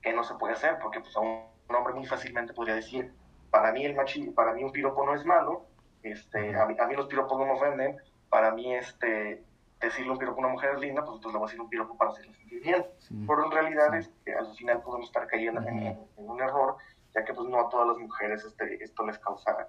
qué 0.02 0.14
no 0.14 0.24
se 0.24 0.36
puede 0.36 0.54
hacer, 0.54 0.78
porque 0.80 1.00
pues 1.00 1.16
a 1.16 1.22
un, 1.22 1.52
hombre 1.70 1.94
muy 1.94 2.06
fácilmente 2.06 2.54
podría 2.54 2.76
decir, 2.76 3.16
para 3.54 3.72
mí 3.72 3.86
el 3.86 3.94
machi, 3.94 4.32
para 4.32 4.52
mí 4.52 4.64
un 4.64 4.72
piropo 4.72 5.06
no 5.06 5.14
es 5.14 5.24
malo, 5.26 5.68
este, 6.02 6.56
a, 6.56 6.66
mí, 6.66 6.76
a 6.80 6.88
mí 6.88 6.96
los 6.96 7.06
piropos 7.06 7.38
no 7.38 7.46
me 7.46 7.52
ofenden, 7.52 7.98
para 8.28 8.52
mí 8.52 8.74
este 8.74 9.44
decirle 9.80 10.12
un 10.12 10.18
piropo 10.18 10.38
a 10.42 10.46
una 10.46 10.54
mujer 10.54 10.72
es 10.74 10.82
linda, 10.82 11.06
pues 11.06 11.18
entonces 11.18 11.34
le 11.34 11.38
voy 11.38 11.46
a 11.46 11.50
decir 11.50 11.62
un 11.62 11.70
piropo 11.70 11.96
para 11.96 12.10
hacerle 12.10 12.34
sentir 12.34 12.64
bien. 12.64 12.84
Pero 13.28 13.46
en 13.46 13.52
realidad 13.52 13.96
es 13.96 14.10
que 14.26 14.34
al 14.34 14.52
final 14.56 14.82
podemos 14.82 15.06
estar 15.06 15.28
cayendo 15.28 15.62
en, 15.62 16.00
un 16.18 16.42
error, 16.42 16.78
ya 17.14 17.24
que 17.24 17.32
pues 17.32 17.48
no 17.48 17.60
a 17.60 17.70
todas 17.70 17.90
las 17.90 17.98
mujeres 18.00 18.44
este, 18.44 18.84
esto 18.84 19.06
les 19.06 19.20
causa, 19.20 19.68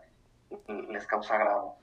les 0.89 1.07
causa 1.07 1.35
agrado. 1.35 1.75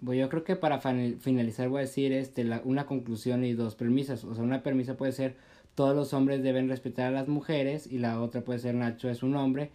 Bueno, 0.00 0.20
yo 0.20 0.28
creo 0.28 0.44
que 0.44 0.54
para 0.54 0.80
finalizar 0.80 1.70
voy 1.70 1.78
a 1.78 1.80
decir 1.82 2.12
este, 2.12 2.44
la, 2.44 2.60
una 2.64 2.84
conclusión 2.84 3.42
y 3.42 3.54
dos 3.54 3.74
premisas. 3.74 4.22
O 4.24 4.34
sea, 4.34 4.44
una 4.44 4.62
premisa 4.62 4.98
puede 4.98 5.12
ser 5.12 5.36
todos 5.74 5.96
los 5.96 6.12
hombres 6.12 6.42
deben 6.42 6.68
respetar 6.68 7.06
a 7.06 7.10
las 7.10 7.28
mujeres 7.28 7.86
y 7.86 8.00
la 8.00 8.20
otra 8.20 8.42
puede 8.42 8.58
ser 8.58 8.74
Nacho 8.74 9.08
es 9.08 9.22
un 9.22 9.34
hombre, 9.34 9.70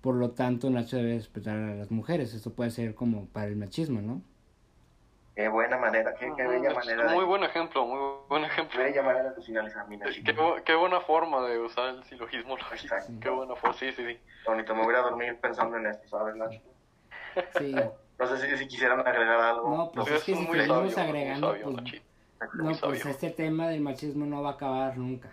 por 0.00 0.14
lo 0.14 0.30
tanto 0.30 0.70
Nacho 0.70 0.96
debe 0.96 1.14
respetar 1.14 1.56
a 1.56 1.74
las 1.74 1.90
mujeres. 1.90 2.34
Eso 2.34 2.54
puede 2.54 2.70
ser 2.70 2.94
como 2.94 3.26
para 3.26 3.46
el 3.46 3.56
machismo, 3.56 4.00
¿no? 4.00 4.22
Qué 5.34 5.48
buena 5.48 5.78
manera, 5.78 6.14
qué, 6.14 6.30
bella 6.30 6.74
manera. 6.74 7.14
Muy 7.14 7.24
buen 7.24 7.44
ejemplo, 7.44 7.86
muy 7.86 7.98
buen 8.28 8.44
ejemplo. 8.44 8.80
Bella 8.82 9.02
manera 9.02 9.30
de 9.30 9.40
finalizar 9.40 9.86
mi 9.86 9.96
qué, 9.96 10.34
qué, 10.64 10.74
buena 10.74 11.00
forma 11.00 11.46
de 11.46 11.60
usar 11.60 11.94
el 11.94 12.04
silogismo 12.04 12.56
Qué 13.20 13.30
buena 13.30 13.54
forma, 13.54 13.76
sí, 13.76 13.92
sí, 13.92 14.04
sí. 14.04 14.18
Bonito, 14.44 14.74
me 14.74 14.82
voy 14.82 14.96
a 14.96 14.98
dormir 14.98 15.38
pensando 15.40 15.76
en 15.76 15.86
esto, 15.86 16.08
¿sabes, 16.08 16.34
Nacho? 16.34 16.60
Sí. 17.58 17.74
No 18.18 18.26
sé 18.26 18.58
si, 18.58 18.66
quisieran 18.66 18.98
agregar 18.98 19.40
algo. 19.40 19.76
No, 19.76 19.92
pues 19.92 20.08
es 20.08 20.24
que 20.24 20.34
si 20.34 20.44
seguimos 20.44 20.98
agregando, 20.98 21.54
pues, 21.54 22.02
no, 22.54 22.72
pues 22.80 23.06
este 23.06 23.30
tema 23.30 23.68
del 23.68 23.80
machismo 23.80 24.26
no 24.26 24.42
va 24.42 24.50
a 24.50 24.52
acabar 24.54 24.96
nunca. 24.98 25.30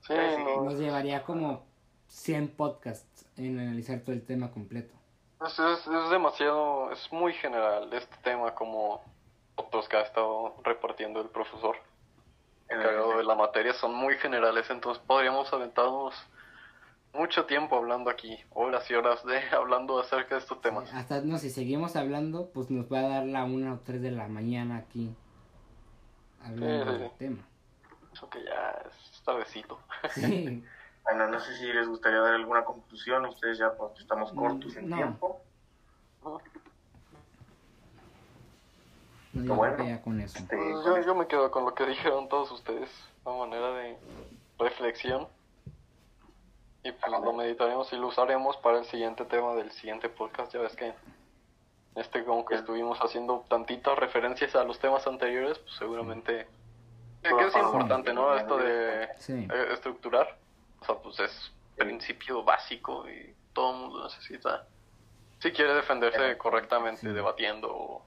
Sí, 0.00 0.14
Nos 0.60 0.76
llevaría 0.76 1.22
como 1.22 1.64
100 2.08 2.48
podcasts 2.56 3.26
en 3.36 3.58
analizar 3.58 4.00
todo 4.00 4.12
el 4.12 4.24
tema 4.24 4.50
completo. 4.50 4.94
Es, 5.44 5.58
es, 5.58 5.86
es, 5.86 6.10
demasiado, 6.10 6.92
es 6.92 7.12
muy 7.12 7.32
general 7.34 7.92
este 7.92 8.16
tema 8.22 8.54
como 8.54 9.02
otros 9.56 9.88
que 9.88 9.96
ha 9.96 10.02
estado 10.02 10.56
repartiendo 10.64 11.20
el 11.20 11.28
profesor 11.28 11.76
encargado 12.68 13.18
de 13.18 13.24
la 13.24 13.34
materia 13.34 13.74
son 13.74 13.94
muy 13.94 14.16
generales, 14.16 14.68
entonces 14.70 15.02
podríamos 15.06 15.52
aventarnos 15.52 16.14
mucho 17.12 17.44
tiempo 17.44 17.76
hablando 17.76 18.10
aquí, 18.10 18.36
horas 18.50 18.90
y 18.90 18.94
horas 18.94 19.24
de 19.24 19.38
hablando 19.56 20.00
acerca 20.00 20.34
de 20.34 20.40
estos 20.40 20.60
temas. 20.60 20.92
hasta 20.92 21.20
no, 21.20 21.38
si 21.38 21.50
seguimos 21.50 21.96
hablando, 21.96 22.50
pues 22.52 22.70
nos 22.70 22.92
va 22.92 23.00
a 23.00 23.08
dar 23.08 23.26
la 23.26 23.44
una 23.44 23.74
o 23.74 23.80
tres 23.80 24.02
de 24.02 24.10
la 24.10 24.28
mañana 24.28 24.78
aquí 24.78 25.14
hablando 26.42 26.98
del 26.98 27.10
tema. 27.12 27.46
Eso 28.12 28.28
que 28.28 28.44
ya 28.44 28.82
es 28.86 29.22
tardecito. 29.22 29.78
Sí. 30.10 30.64
bueno, 31.04 31.28
no 31.28 31.38
sé 31.40 31.54
si 31.56 31.66
les 31.72 31.86
gustaría 31.86 32.18
dar 32.20 32.34
alguna 32.34 32.64
conclusión, 32.64 33.24
ustedes 33.26 33.58
ya 33.58 33.72
porque 33.74 34.00
estamos 34.00 34.32
mm, 34.32 34.36
cortos 34.36 34.76
en 34.76 34.92
tiempo. 34.92 35.40
No, 39.34 39.44
yo 39.44 39.54
bueno, 39.54 40.00
con 40.02 40.20
eso. 40.20 40.38
Este, 40.38 40.56
yo, 40.56 41.00
yo 41.02 41.14
me 41.14 41.26
quedo 41.26 41.50
con 41.50 41.64
lo 41.64 41.74
que 41.74 41.84
dijeron 41.86 42.28
todos 42.28 42.50
ustedes, 42.52 42.88
a 43.24 43.30
manera 43.30 43.70
de 43.72 43.98
reflexión. 44.58 45.26
Y 46.84 46.92
pues 46.92 47.12
lo 47.12 47.32
meditaremos 47.32 47.92
y 47.92 47.96
lo 47.96 48.08
usaremos 48.08 48.56
para 48.58 48.78
el 48.78 48.84
siguiente 48.84 49.24
tema 49.24 49.54
del 49.54 49.70
siguiente 49.72 50.08
podcast. 50.08 50.52
Ya 50.52 50.60
ves 50.60 50.76
que 50.76 50.94
este 51.96 52.24
como 52.24 52.44
que 52.44 52.56
estuvimos 52.56 52.98
haciendo 53.00 53.44
tantitas 53.48 53.98
referencias 53.98 54.54
a 54.54 54.64
los 54.64 54.78
temas 54.78 55.06
anteriores, 55.06 55.58
pues 55.58 55.74
seguramente 55.76 56.46
que 57.22 57.46
es 57.46 57.56
importante, 57.56 58.12
¿no? 58.12 58.34
Esto 58.34 58.58
de 58.58 59.04
eh, 59.04 59.68
estructurar. 59.72 60.36
O 60.84 60.86
sea, 60.86 61.02
pues 61.02 61.20
es 61.20 61.52
principio 61.76 62.44
básico 62.44 63.04
y 63.08 63.34
todo 63.52 63.72
el 63.72 63.80
mundo 63.80 64.04
necesita. 64.04 64.66
Si 65.40 65.50
quiere 65.52 65.74
defenderse 65.74 66.38
correctamente, 66.38 67.12
debatiendo 67.12 67.70
o 67.72 68.04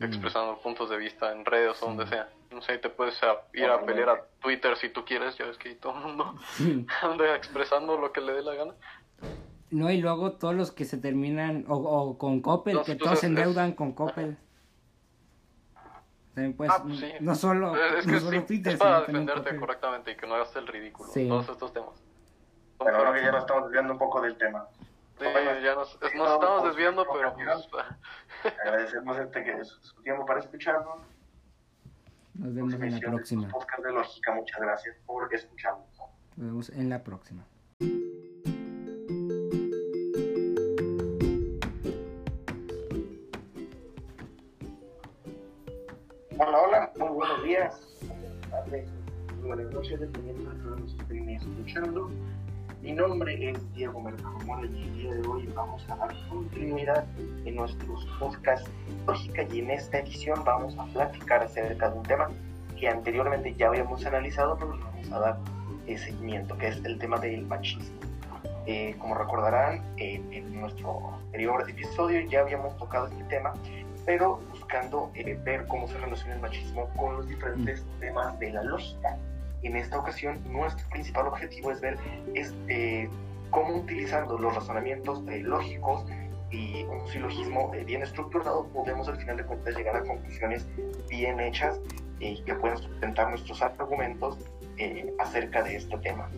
expresando 0.00 0.58
puntos 0.58 0.90
de 0.90 0.96
vista 0.98 1.32
en 1.32 1.44
redes 1.44 1.82
o 1.82 1.86
donde 1.86 2.06
sea. 2.06 2.28
No 2.50 2.60
sé, 2.62 2.78
te 2.78 2.88
puedes 2.88 3.18
ir 3.54 3.66
a 3.66 3.84
pelear 3.84 4.08
a 4.10 4.24
Twitter 4.40 4.76
si 4.76 4.88
tú 4.88 5.04
quieres, 5.04 5.36
ya 5.36 5.46
ves 5.46 5.58
que 5.58 5.74
todo 5.74 5.96
el 5.96 6.04
mundo 6.04 6.34
anda 7.02 7.34
expresando 7.34 7.96
lo 7.96 8.12
que 8.12 8.20
le 8.20 8.32
dé 8.32 8.42
la 8.42 8.54
gana. 8.54 8.74
No, 9.70 9.90
y 9.90 10.00
luego 10.00 10.32
todos 10.32 10.54
los 10.54 10.70
que 10.70 10.84
se 10.84 10.96
terminan, 10.96 11.64
o, 11.68 12.16
con 12.18 12.40
Coppel, 12.40 12.82
que 12.84 12.94
todos 12.94 13.18
se 13.18 13.26
endeudan 13.26 13.72
con 13.72 13.92
Coppel. 13.92 14.38
También 16.36 16.54
pues, 16.54 16.70
ah, 16.70 16.82
pues 16.82 17.02
no 17.22 17.34
solo, 17.34 17.74
es 17.96 18.06
no 18.06 18.20
solo 18.20 18.44
Twitter, 18.44 18.74
es 18.74 18.78
para 18.78 19.00
defenderte 19.00 19.56
correctamente 19.56 20.10
y 20.10 20.16
que 20.16 20.26
no 20.26 20.34
hagas 20.34 20.54
el 20.56 20.66
ridículo. 20.66 21.10
Todos 21.10 21.48
estos 21.48 21.72
temas. 21.72 22.04
Pero 22.78 22.98
creo 22.98 23.12
que 23.14 23.22
ya 23.22 23.32
nos 23.32 23.40
estamos 23.40 23.64
desviando 23.64 23.94
un 23.94 23.98
poco 23.98 24.20
del 24.20 24.36
tema. 24.36 24.68
Sí, 25.18 25.24
ya 25.64 25.74
nos, 25.74 25.98
nos 25.98 26.32
estamos 26.34 26.64
desviando, 26.64 27.06
pero 27.10 27.32
pues, 27.32 27.68
agradecemos 28.64 29.18
este 29.18 29.44
que 29.44 29.64
su, 29.64 30.02
tiempo 30.02 30.26
para 30.26 30.40
escucharnos. 30.40 30.98
Nos 32.34 32.54
vemos 32.54 32.74
en 32.74 32.92
la 32.92 33.00
próxima. 33.00 33.48
Podcast 33.48 33.82
de 33.82 33.92
Lógica, 33.94 34.34
muchas 34.34 34.60
gracias 34.60 34.96
por 35.06 35.34
escucharnos. 35.34 35.88
Nos 36.36 36.46
vemos 36.48 36.68
en 36.68 36.90
la 36.90 37.02
próxima. 37.02 37.46
Hola, 46.38 46.58
hola, 46.60 46.92
muy 46.98 47.08
buenos 47.08 47.44
días, 47.44 47.80
buenas 49.42 49.72
noches, 49.72 49.98
dependiendo 49.98 50.50
de 50.50 50.62
todos 50.62 50.80
los 50.80 50.92
que 50.92 51.02
estén 51.02 51.30
escuchando. 51.30 52.10
Mi 52.82 52.92
nombre 52.92 53.50
es 53.50 53.72
Diego 53.72 53.98
Mercado 54.02 54.36
y 54.64 54.82
el 54.82 54.94
día 54.98 55.14
de 55.14 55.26
hoy 55.26 55.46
vamos 55.54 55.82
a 55.88 55.96
dar 55.96 56.14
continuidad 56.28 57.06
en 57.46 57.56
nuestros 57.56 58.04
podcasts 58.18 58.70
Lógica 59.06 59.44
y 59.50 59.60
en 59.60 59.70
esta 59.70 60.00
edición 60.00 60.44
vamos 60.44 60.76
a 60.76 60.84
platicar 60.92 61.42
acerca 61.42 61.88
de 61.88 61.98
un 61.98 62.02
tema 62.02 62.28
que 62.78 62.86
anteriormente 62.86 63.54
ya 63.54 63.68
habíamos 63.68 64.04
analizado, 64.04 64.58
pero 64.58 64.78
vamos 64.78 65.10
a 65.12 65.18
dar 65.18 65.38
eh, 65.86 65.96
seguimiento, 65.96 66.58
que 66.58 66.68
es 66.68 66.84
el 66.84 66.98
tema 66.98 67.18
del 67.18 67.46
machismo. 67.46 67.96
Eh, 68.66 68.94
como 68.98 69.14
recordarán, 69.14 69.82
en 69.96 70.60
nuestro 70.60 71.14
anterior 71.14 71.64
episodio 71.70 72.20
ya 72.28 72.40
habíamos 72.40 72.76
tocado 72.76 73.06
este 73.06 73.24
tema, 73.24 73.54
pero 74.06 74.40
buscando 74.50 75.10
eh, 75.14 75.38
ver 75.44 75.66
cómo 75.66 75.86
se 75.88 75.98
relaciona 75.98 76.36
el 76.36 76.40
machismo 76.40 76.88
con 76.96 77.16
los 77.16 77.28
diferentes 77.28 77.84
temas 78.00 78.38
de 78.38 78.52
la 78.52 78.62
lógica 78.62 79.18
en 79.66 79.76
esta 79.76 79.98
ocasión 79.98 80.40
nuestro 80.50 80.88
principal 80.90 81.26
objetivo 81.26 81.70
es 81.70 81.80
ver 81.80 81.96
este, 82.34 83.08
cómo 83.50 83.76
utilizando 83.76 84.38
los 84.38 84.54
razonamientos 84.54 85.22
eh, 85.28 85.40
lógicos 85.40 86.04
y 86.50 86.84
un 86.84 87.06
silogismo 87.08 87.72
eh, 87.74 87.84
bien 87.84 88.02
estructurado 88.02 88.66
podemos 88.68 89.08
al 89.08 89.16
final 89.16 89.36
de 89.38 89.44
cuentas 89.44 89.76
llegar 89.76 89.96
a 89.96 90.04
conclusiones 90.04 90.66
bien 91.08 91.40
hechas 91.40 91.80
y 92.20 92.42
que 92.42 92.54
pueden 92.54 92.78
sustentar 92.78 93.28
nuestros 93.30 93.60
argumentos 93.62 94.38
eh, 94.78 95.12
acerca 95.18 95.62
de 95.62 95.76
este 95.76 95.98
tema. 95.98 96.30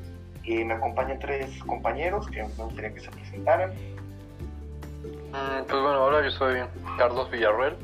me 0.45 0.73
acompañan 0.73 1.19
tres 1.19 1.63
compañeros 1.65 2.29
que 2.31 2.43
me 2.43 2.65
gustaría 2.65 2.95
que 2.95 3.01
se 3.01 3.11
presentaran. 3.11 3.73
Mm, 5.31 5.65
pues 5.67 5.83
bueno, 5.83 5.95
ahora 5.95 6.25
yo 6.25 6.31
soy 6.31 6.61
Carlos 6.97 7.31
Villarreal. 7.31 7.77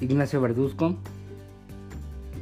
Ignacio 0.00 0.40
Verduzco 0.40 0.96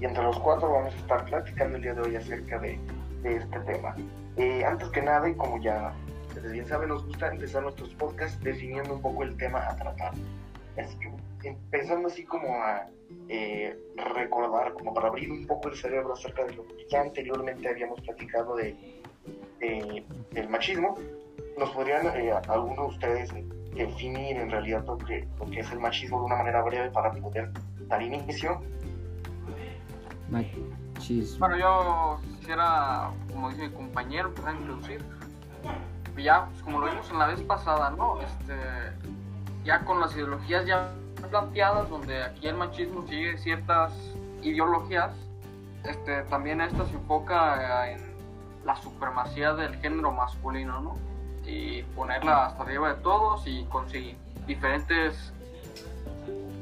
y 0.01 0.05
entre 0.05 0.23
los 0.23 0.39
cuatro 0.39 0.71
vamos 0.71 0.95
a 0.95 0.97
estar 0.97 1.25
platicando 1.25 1.77
el 1.77 1.83
día 1.83 1.95
de 1.95 2.03
hoy 2.03 2.17
acerca 2.17 2.59
de, 2.59 2.79
este 3.25 3.61
tema. 3.61 3.97
Eh, 4.37 4.65
antes 4.65 4.89
que 4.91 5.03
nada, 5.03 5.29
y 5.29 5.35
como 5.35 5.61
ya 5.61 5.93
ustedes 6.29 6.53
bien 6.53 6.67
saben, 6.67 6.89
nos 6.91 7.05
gusta 7.05 7.33
empezar 7.33 7.63
nuestros 7.63 7.93
podcasts 7.95 8.43
definiendo 8.43 8.95
un 8.95 9.03
poco 9.03 9.25
el 9.25 9.37
tema 9.37 9.69
a 9.69 9.75
tratar. 9.77 10.13
Así 10.77 10.97
que 11.41 11.49
empezando 11.49 12.07
así 12.09 12.25
como 12.25 12.63
a 12.63 12.87
eh, 13.29 13.77
recordar, 14.15 14.73
como 14.75 14.95
para 14.95 15.09
abrir 15.09 15.33
un 15.33 15.47
poco 15.47 15.69
el 15.69 15.77
cerebro 15.77 16.13
acerca 16.13 16.45
de 16.45 16.55
lo 16.55 16.65
que 16.69 16.87
ya 16.89 17.01
anteriormente 17.01 17.69
habíamos 17.69 18.01
platicado 18.01 18.55
de, 18.55 18.77
del 20.31 20.49
machismo, 20.49 20.97
¿nos 21.59 21.71
podrían 21.71 22.07
eh, 22.07 22.33
algunos 22.49 22.77
de 22.77 22.95
ustedes 22.95 23.35
definir 23.75 24.37
en 24.37 24.51
realidad 24.51 24.85
lo 24.87 24.97
que, 24.99 25.29
lo 25.39 25.47
que 25.47 25.61
es 25.61 25.71
el 25.71 25.81
machismo 25.81 26.21
de 26.21 26.27
una 26.27 26.37
manera 26.37 26.63
breve 26.63 26.91
para 26.91 27.13
poder 27.13 27.51
dar 27.89 28.03
inicio? 28.03 28.63
Bueno, 31.39 31.57
yo 31.57 32.21
quisiera, 32.39 33.11
como 33.33 33.51
dice 33.51 33.69
mi 33.69 33.75
compañero, 33.75 34.29
empezar 34.29 34.55
a 34.55 34.59
introducir. 34.59 35.05
Ya, 36.17 36.47
pues, 36.47 36.63
como 36.63 36.81
lo 36.81 36.91
vimos 36.91 37.09
en 37.11 37.19
la 37.19 37.27
vez 37.27 37.41
pasada, 37.43 37.91
¿no? 37.91 38.21
Este, 38.21 38.55
ya 39.65 39.85
con 39.85 40.01
las 40.01 40.15
ideologías 40.17 40.67
ya 40.67 40.91
planteadas, 41.31 41.89
donde 41.89 42.23
aquí 42.23 42.49
el 42.49 42.57
machismo 42.57 43.07
sigue 43.07 43.39
ciertas 43.39 43.93
ideologías, 44.43 45.13
este, 45.85 46.23
también 46.25 46.61
esto 46.61 46.85
se 46.87 46.95
enfoca 46.95 47.91
en 47.93 48.01
la 48.65 48.75
supremacía 48.77 49.55
del 49.55 49.77
género 49.77 50.11
masculino, 50.11 50.81
¿no? 50.81 50.95
Y 51.49 51.83
ponerla 51.97 52.47
hasta 52.47 52.63
arriba 52.63 52.95
de 52.95 53.01
todos 53.01 53.47
y 53.47 53.65
conseguir 53.65 54.17
diferentes 54.47 55.33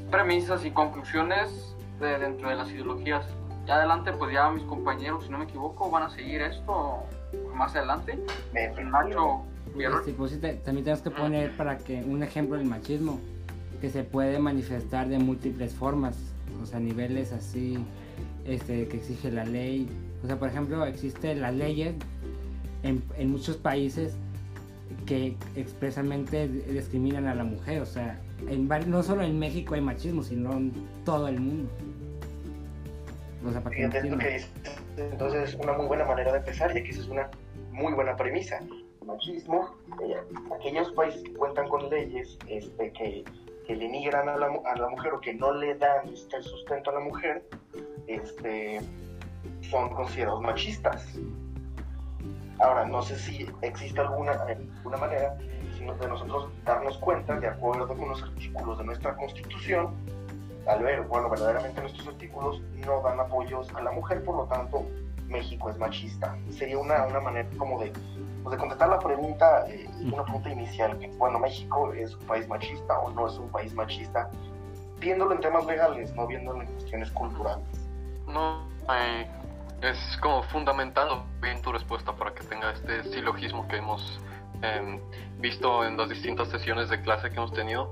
premisas 0.09 0.65
y 0.65 0.71
conclusiones 0.71 1.75
de, 1.99 2.17
dentro 2.17 2.49
de 2.49 2.55
las 2.55 2.71
ideologías. 2.71 3.25
Ya 3.65 3.75
adelante, 3.75 4.13
pues 4.13 4.33
ya 4.33 4.49
mis 4.49 4.63
compañeros, 4.63 5.25
si 5.25 5.29
no 5.29 5.37
me 5.37 5.43
equivoco, 5.43 5.91
van 5.91 6.03
a 6.03 6.09
seguir 6.09 6.41
esto 6.41 7.03
más 7.53 7.75
adelante. 7.75 8.17
Nacho, 8.85 9.43
este, 9.77 10.13
pues, 10.13 10.31
sí, 10.31 10.37
también 10.39 10.83
tenemos 10.83 11.01
que 11.01 11.11
poner 11.11 11.55
para 11.55 11.77
que 11.77 12.01
un 12.03 12.23
ejemplo 12.23 12.57
del 12.57 12.65
machismo 12.65 13.19
que 13.81 13.89
se 13.89 14.03
puede 14.03 14.39
manifestar 14.39 15.07
de 15.07 15.19
múltiples 15.19 15.75
formas, 15.75 16.17
o 16.61 16.65
sea, 16.65 16.79
niveles 16.79 17.31
así 17.31 17.77
este, 18.45 18.87
que 18.87 18.97
exige 18.97 19.31
la 19.31 19.43
ley. 19.43 19.87
O 20.23 20.27
sea, 20.27 20.39
por 20.39 20.49
ejemplo, 20.49 20.83
existen 20.85 21.41
las 21.41 21.53
leyes 21.53 21.95
en, 22.83 23.03
en 23.17 23.31
muchos 23.31 23.57
países 23.57 24.15
que 25.05 25.35
expresamente 25.55 26.47
discriminan 26.47 27.27
a 27.27 27.35
la 27.35 27.43
mujer, 27.43 27.81
o 27.81 27.85
sea, 27.85 28.19
en, 28.49 28.67
no 28.67 29.03
solo 29.03 29.23
en 29.23 29.39
México 29.39 29.75
hay 29.75 29.81
machismo, 29.81 30.23
sino 30.23 30.53
en 30.53 30.73
todo 31.05 31.27
el 31.27 31.39
mundo. 31.39 31.69
O 33.45 33.51
sea, 33.51 33.63
que 33.63 33.83
entonces, 34.97 35.55
una 35.61 35.73
muy 35.73 35.85
buena 35.85 36.05
manera 36.05 36.31
de 36.31 36.39
empezar, 36.39 36.73
ya 36.73 36.83
que 36.83 36.89
esa 36.89 37.01
es 37.01 37.07
una 37.07 37.29
muy 37.71 37.93
buena 37.93 38.15
premisa. 38.15 38.59
Machismo, 39.05 39.75
eh, 40.03 40.17
aquellos 40.53 40.91
países 40.91 41.23
que 41.23 41.33
cuentan 41.33 41.69
con 41.69 41.89
leyes 41.89 42.37
este, 42.49 42.91
que, 42.91 43.23
que 43.65 43.75
denigran 43.75 44.27
a 44.27 44.37
la, 44.37 44.47
a 44.47 44.75
la 44.75 44.89
mujer 44.89 45.13
o 45.13 45.21
que 45.21 45.33
no 45.33 45.53
le 45.53 45.75
dan 45.75 46.09
este, 46.11 46.41
sustento 46.41 46.89
a 46.89 46.95
la 46.95 46.99
mujer, 46.99 47.43
este, 48.07 48.81
son 49.61 49.89
considerados 49.93 50.41
machistas. 50.41 51.17
Ahora, 52.59 52.85
no 52.85 53.01
sé 53.01 53.17
si 53.17 53.47
existe 53.61 53.99
alguna, 53.99 54.31
alguna 54.31 54.97
manera 54.97 55.35
de 55.35 56.07
nosotros 56.07 56.49
darnos 56.65 56.97
cuenta, 56.97 57.39
de 57.39 57.47
acuerdo 57.47 57.87
con 57.87 58.09
los 58.09 58.21
artículos 58.21 58.77
de 58.77 58.83
nuestra 58.83 59.15
Constitución, 59.15 59.93
al 60.67 60.83
ver, 60.83 61.03
bueno, 61.03 61.29
verdaderamente 61.29 61.81
nuestros 61.81 62.07
artículos 62.07 62.61
no 62.85 63.01
dan 63.01 63.19
apoyos 63.19 63.73
a 63.73 63.81
la 63.81 63.91
mujer, 63.91 64.23
por 64.23 64.35
lo 64.35 64.45
tanto, 64.45 64.85
México 65.27 65.69
es 65.69 65.77
machista. 65.77 66.37
Sería 66.49 66.77
una, 66.77 67.05
una 67.05 67.19
manera 67.19 67.47
como 67.57 67.79
de, 67.81 67.93
pues 68.43 68.51
de 68.51 68.57
contestar 68.57 68.89
la 68.89 68.99
pregunta, 68.99 69.65
eh, 69.69 69.87
una 70.01 70.23
pregunta 70.23 70.49
inicial, 70.49 70.97
que, 70.99 71.07
bueno, 71.17 71.39
México 71.39 71.93
es 71.93 72.15
un 72.15 72.25
país 72.25 72.47
machista 72.47 72.99
o 72.99 73.11
no 73.11 73.27
es 73.27 73.37
un 73.37 73.49
país 73.49 73.73
machista, 73.73 74.29
viéndolo 74.99 75.35
en 75.35 75.41
temas 75.41 75.65
legales, 75.65 76.13
no 76.15 76.27
viéndolo 76.27 76.61
en 76.61 76.67
cuestiones 76.67 77.11
culturales. 77.11 77.65
No, 78.27 78.67
es 79.81 80.17
como 80.21 80.43
fundamentando 80.43 81.25
bien 81.41 81.61
tu 81.61 81.71
respuesta 81.71 82.13
para 82.13 82.33
que 82.33 82.43
tenga 82.43 82.71
este 82.71 83.03
silogismo 83.03 83.67
que 83.67 83.77
hemos 83.77 84.19
em, 84.61 84.99
visto 85.39 85.85
en 85.85 85.97
las 85.97 86.09
distintas 86.09 86.49
sesiones 86.49 86.89
de 86.89 87.01
clase 87.01 87.29
que 87.29 87.35
hemos 87.35 87.53
tenido. 87.53 87.91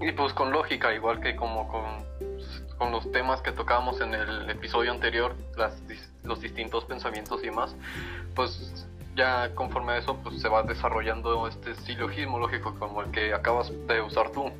Y 0.00 0.12
pues 0.12 0.32
con 0.32 0.52
lógica, 0.52 0.94
igual 0.94 1.20
que 1.20 1.34
como 1.36 1.68
con, 1.68 1.84
con 2.78 2.92
los 2.92 3.10
temas 3.12 3.40
que 3.40 3.52
tocábamos 3.52 4.00
en 4.00 4.14
el 4.14 4.48
episodio 4.50 4.92
anterior, 4.92 5.34
las, 5.56 5.82
los 6.22 6.40
distintos 6.40 6.84
pensamientos 6.84 7.42
y 7.42 7.46
demás, 7.46 7.74
pues 8.34 8.86
ya 9.16 9.54
conforme 9.54 9.92
a 9.92 9.98
eso 9.98 10.16
pues 10.22 10.40
se 10.40 10.48
va 10.48 10.62
desarrollando 10.62 11.48
este 11.48 11.74
silogismo 11.74 12.38
lógico 12.38 12.74
como 12.78 13.00
el 13.00 13.10
que 13.10 13.32
acabas 13.32 13.72
de 13.86 14.02
usar 14.02 14.30
tú 14.30 14.52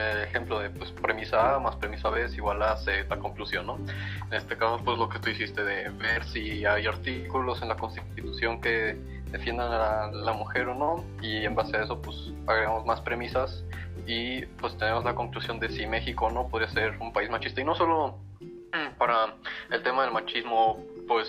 el 0.00 0.22
ejemplo 0.22 0.58
de 0.58 0.70
pues, 0.70 0.90
premisa 0.92 1.56
A 1.56 1.58
más 1.58 1.76
premisa 1.76 2.10
B 2.10 2.24
es 2.24 2.36
igual 2.36 2.62
a 2.62 2.76
C, 2.76 3.04
la 3.08 3.18
conclusión, 3.18 3.66
¿no? 3.66 3.76
En 3.76 4.34
este 4.34 4.56
caso, 4.56 4.80
pues 4.84 4.98
lo 4.98 5.08
que 5.08 5.18
tú 5.18 5.30
hiciste 5.30 5.62
de 5.62 5.88
ver 5.90 6.24
si 6.24 6.64
hay 6.64 6.86
artículos 6.86 7.62
en 7.62 7.68
la 7.68 7.76
Constitución 7.76 8.60
que 8.60 8.96
defiendan 9.30 9.72
a 9.72 10.10
la, 10.10 10.32
mujer 10.32 10.68
o 10.68 10.74
no, 10.74 11.04
y 11.22 11.44
en 11.44 11.54
base 11.54 11.76
a 11.76 11.84
eso, 11.84 12.00
pues 12.00 12.16
agregamos 12.46 12.84
más 12.84 13.00
premisas 13.00 13.64
y 14.06 14.44
pues 14.46 14.76
tenemos 14.78 15.04
la 15.04 15.14
conclusión 15.14 15.60
de 15.60 15.68
si 15.68 15.86
México 15.86 16.30
no 16.30 16.48
podría 16.48 16.68
ser 16.70 16.96
un 16.98 17.12
país 17.12 17.30
machista. 17.30 17.60
Y 17.60 17.64
no 17.64 17.74
solo 17.74 18.18
para 18.98 19.34
el 19.70 19.82
tema 19.82 20.02
del 20.02 20.12
machismo, 20.12 20.84
pues 21.06 21.28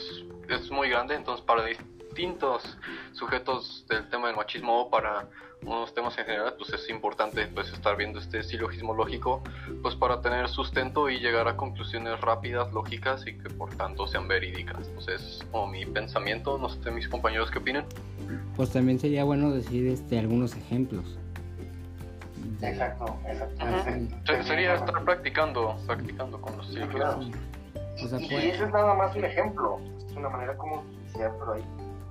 es 0.50 0.72
muy 0.72 0.90
grande, 0.90 1.16
entonces 1.16 1.46
para 1.46 1.64
distintos 2.12 2.78
sujetos 3.14 3.86
del 3.88 4.10
tema 4.10 4.28
del 4.28 4.36
machismo 4.36 4.82
o 4.82 4.90
para 4.90 5.28
unos 5.64 5.94
temas 5.94 6.18
en 6.18 6.26
general, 6.26 6.56
pues 6.58 6.74
es 6.74 6.90
importante 6.90 7.46
pues 7.48 7.72
estar 7.72 7.96
viendo 7.96 8.20
este 8.20 8.44
silogismo 8.44 8.96
lógico, 8.96 9.44
pues 9.82 9.96
para 9.96 10.22
tener 10.22 10.50
sustento 10.50 11.10
y 11.10 11.20
llegar 11.20 11.48
a 11.48 11.56
conclusiones 11.56 12.20
rápidas, 12.20 12.72
lógicas 12.74 13.26
y 13.28 13.38
que 13.38 13.50
por 13.50 13.70
tanto 13.76 14.08
sean 14.08 14.28
verídicas. 14.28 14.88
Entonces, 14.88 15.22
es 15.22 15.44
como 15.52 15.68
mi 15.68 15.86
pensamiento, 15.86 16.58
no 16.58 16.70
sé 16.70 16.92
mis 16.92 17.08
compañeros 17.08 17.52
qué 17.52 17.60
opinan. 17.60 17.86
Pues 18.56 18.72
también 18.72 19.00
sería 19.00 19.24
bueno 19.24 19.52
decir 19.52 19.88
este 19.88 20.18
algunos 20.20 20.56
ejemplos. 20.56 21.18
Exacto, 22.62 23.18
exacto. 23.28 24.44
Sería 24.44 24.76
estar 24.76 25.04
practicando, 25.04 25.78
practicando 25.86 26.42
con 26.42 26.58
los 26.58 26.68
silogismos. 26.68 27.28
y, 27.28 27.32
pues 28.00 28.14
ese 28.14 28.64
es 28.64 28.72
nada 28.72 28.96
más 28.96 29.16
un 29.16 29.26
ejemplo, 29.26 29.80
es 30.08 30.16
una 30.16 30.30
manera 30.30 30.58
como 30.58 30.84
iniciar, 30.84 31.32
pero 31.40 31.54
hay 31.54 31.64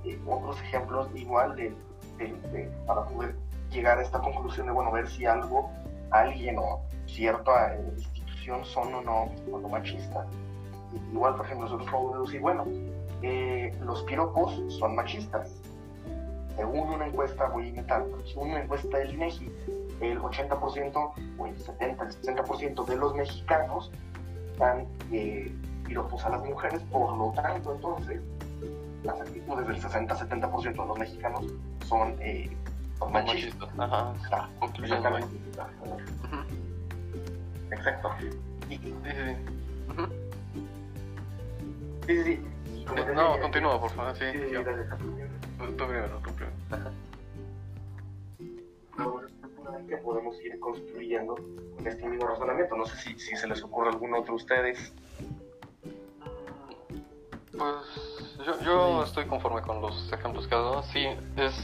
eh, 0.05 0.19
otros 0.27 0.61
ejemplos 0.63 1.09
igual 1.15 1.57
de 1.57 1.75
para 2.87 3.05
poder 3.07 3.35
llegar 3.71 3.99
a 3.99 4.03
esta 4.03 4.19
conclusión 4.19 4.67
de, 4.67 4.73
bueno, 4.73 4.93
ver 4.93 5.09
si 5.09 5.25
algo, 5.25 5.71
alguien 6.11 6.59
o 6.59 6.81
cierta 7.07 7.77
institución 7.97 8.65
son 8.65 8.95
o 8.95 9.01
no, 9.03 9.31
o 9.53 9.69
machistas. 9.69 10.27
Igual, 11.13 11.37
por 11.37 11.47
ejemplo, 11.47 11.67
nosotros 11.67 11.91
podemos 11.91 12.13
deducir, 12.15 12.41
bueno, 12.41 12.65
eh, 13.23 13.77
los 13.83 14.03
piropos 14.03 14.61
son 14.75 14.97
machistas. 14.97 15.55
Según 16.57 16.91
una 16.91 17.07
encuesta, 17.07 17.49
voy 17.49 17.67
a 17.67 17.69
inventar, 17.69 18.05
según 18.27 18.51
una 18.51 18.63
encuesta 18.63 18.99
del 18.99 19.15
INEGI, 19.15 19.51
el 20.01 20.19
80% 20.19 21.13
o 21.39 21.47
el 21.47 21.59
70, 21.59 22.05
el 22.05 22.11
60% 22.11 22.85
de 22.87 22.97
los 22.97 23.15
mexicanos 23.15 23.91
dan 24.59 24.87
eh, 25.13 25.55
piropos 25.87 26.25
a 26.25 26.31
las 26.31 26.45
mujeres, 26.45 26.81
por 26.91 27.17
lo 27.17 27.33
tanto, 27.33 27.75
entonces, 27.75 28.21
las 29.03 29.21
actitudes 29.21 29.67
del 29.67 29.83
60-70% 29.83 30.63
de 30.63 30.75
los 30.77 30.99
mexicanos 30.99 31.45
son, 31.87 32.17
eh, 32.21 32.51
machistas. 33.11 33.69
Ajá. 33.79 34.15
Ah, 34.33 34.49
exactamente. 34.83 35.29
Exacto. 37.73 38.11
sí, 38.69 38.79
sí, 42.07 42.25
sí. 42.25 42.25
sí, 42.25 42.41
No, 43.15 43.41
continúa, 43.41 43.81
por 43.81 43.91
favor. 43.91 44.17
Sí, 44.17 44.25
sí, 44.33 44.39
sí 44.39 44.57
Tú 44.57 45.77
primero, 45.77 46.21
tú 46.25 46.33
primero. 46.35 46.53
que 49.89 49.97
podemos 49.99 50.37
ir 50.45 50.59
construyendo 50.61 51.35
con 51.35 51.87
este 51.87 52.07
mismo 52.09 52.27
razonamiento. 52.29 52.77
No 52.77 52.87
sé 52.87 52.97
si, 52.97 53.19
si 53.19 53.37
se 53.37 53.47
les 53.47 53.63
ocurre 53.63 53.89
alguno 53.91 54.19
otro 54.21 54.35
de 54.35 54.37
ustedes. 54.37 54.93
Pues 57.57 58.30
yo, 58.47 58.61
yo 58.65 59.05
estoy 59.05 59.27
conforme 59.27 59.63
con 59.63 59.81
los 59.81 60.13
ejemplos 60.13 60.47
que 60.47 60.55
has 60.55 60.63
dado. 60.63 60.83
Sí, 60.85 61.07
es 61.37 61.55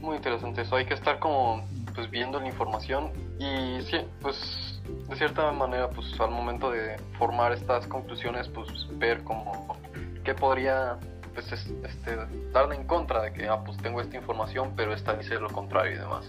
muy 0.00 0.16
interesante 0.16 0.62
eso. 0.62 0.76
Hay 0.76 0.86
que 0.86 0.94
estar 0.94 1.18
como 1.18 1.66
pues 1.94 2.10
viendo 2.10 2.40
la 2.40 2.46
información 2.46 3.12
y 3.38 3.80
sí, 3.82 3.98
pues 4.20 4.80
de 5.08 5.16
cierta 5.16 5.50
manera 5.52 5.90
pues 5.90 6.18
al 6.20 6.30
momento 6.30 6.70
de 6.70 6.96
formar 7.18 7.52
estas 7.52 7.86
conclusiones 7.86 8.48
pues 8.48 8.68
ver 8.98 9.22
como 9.22 9.76
qué 10.24 10.34
podría 10.34 10.98
pues 11.32 11.50
este 11.52 12.16
darle 12.52 12.76
en 12.76 12.86
contra 12.86 13.22
de 13.22 13.32
que 13.32 13.48
ah 13.48 13.62
pues 13.64 13.78
tengo 13.78 14.00
esta 14.00 14.16
información 14.16 14.72
pero 14.76 14.92
esta 14.92 15.14
dice 15.14 15.34
lo 15.36 15.50
contrario 15.50 15.94
y 15.94 15.98
demás 15.98 16.24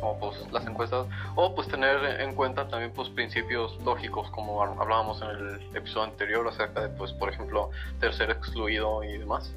como 0.00 0.18
pues 0.18 0.52
las 0.52 0.66
encuestas 0.66 1.06
o 1.36 1.54
pues 1.54 1.68
tener 1.68 2.20
en 2.20 2.34
cuenta 2.34 2.68
también 2.68 2.92
pues 2.92 3.08
principios 3.10 3.78
lógicos 3.84 4.30
como 4.30 4.62
hablábamos 4.62 5.22
en 5.22 5.28
el 5.28 5.76
episodio 5.76 6.04
anterior 6.04 6.46
acerca 6.48 6.82
de 6.82 6.88
pues 6.90 7.12
por 7.12 7.30
ejemplo 7.30 7.70
tercer 8.00 8.30
excluido 8.30 9.02
y 9.04 9.18
demás 9.18 9.54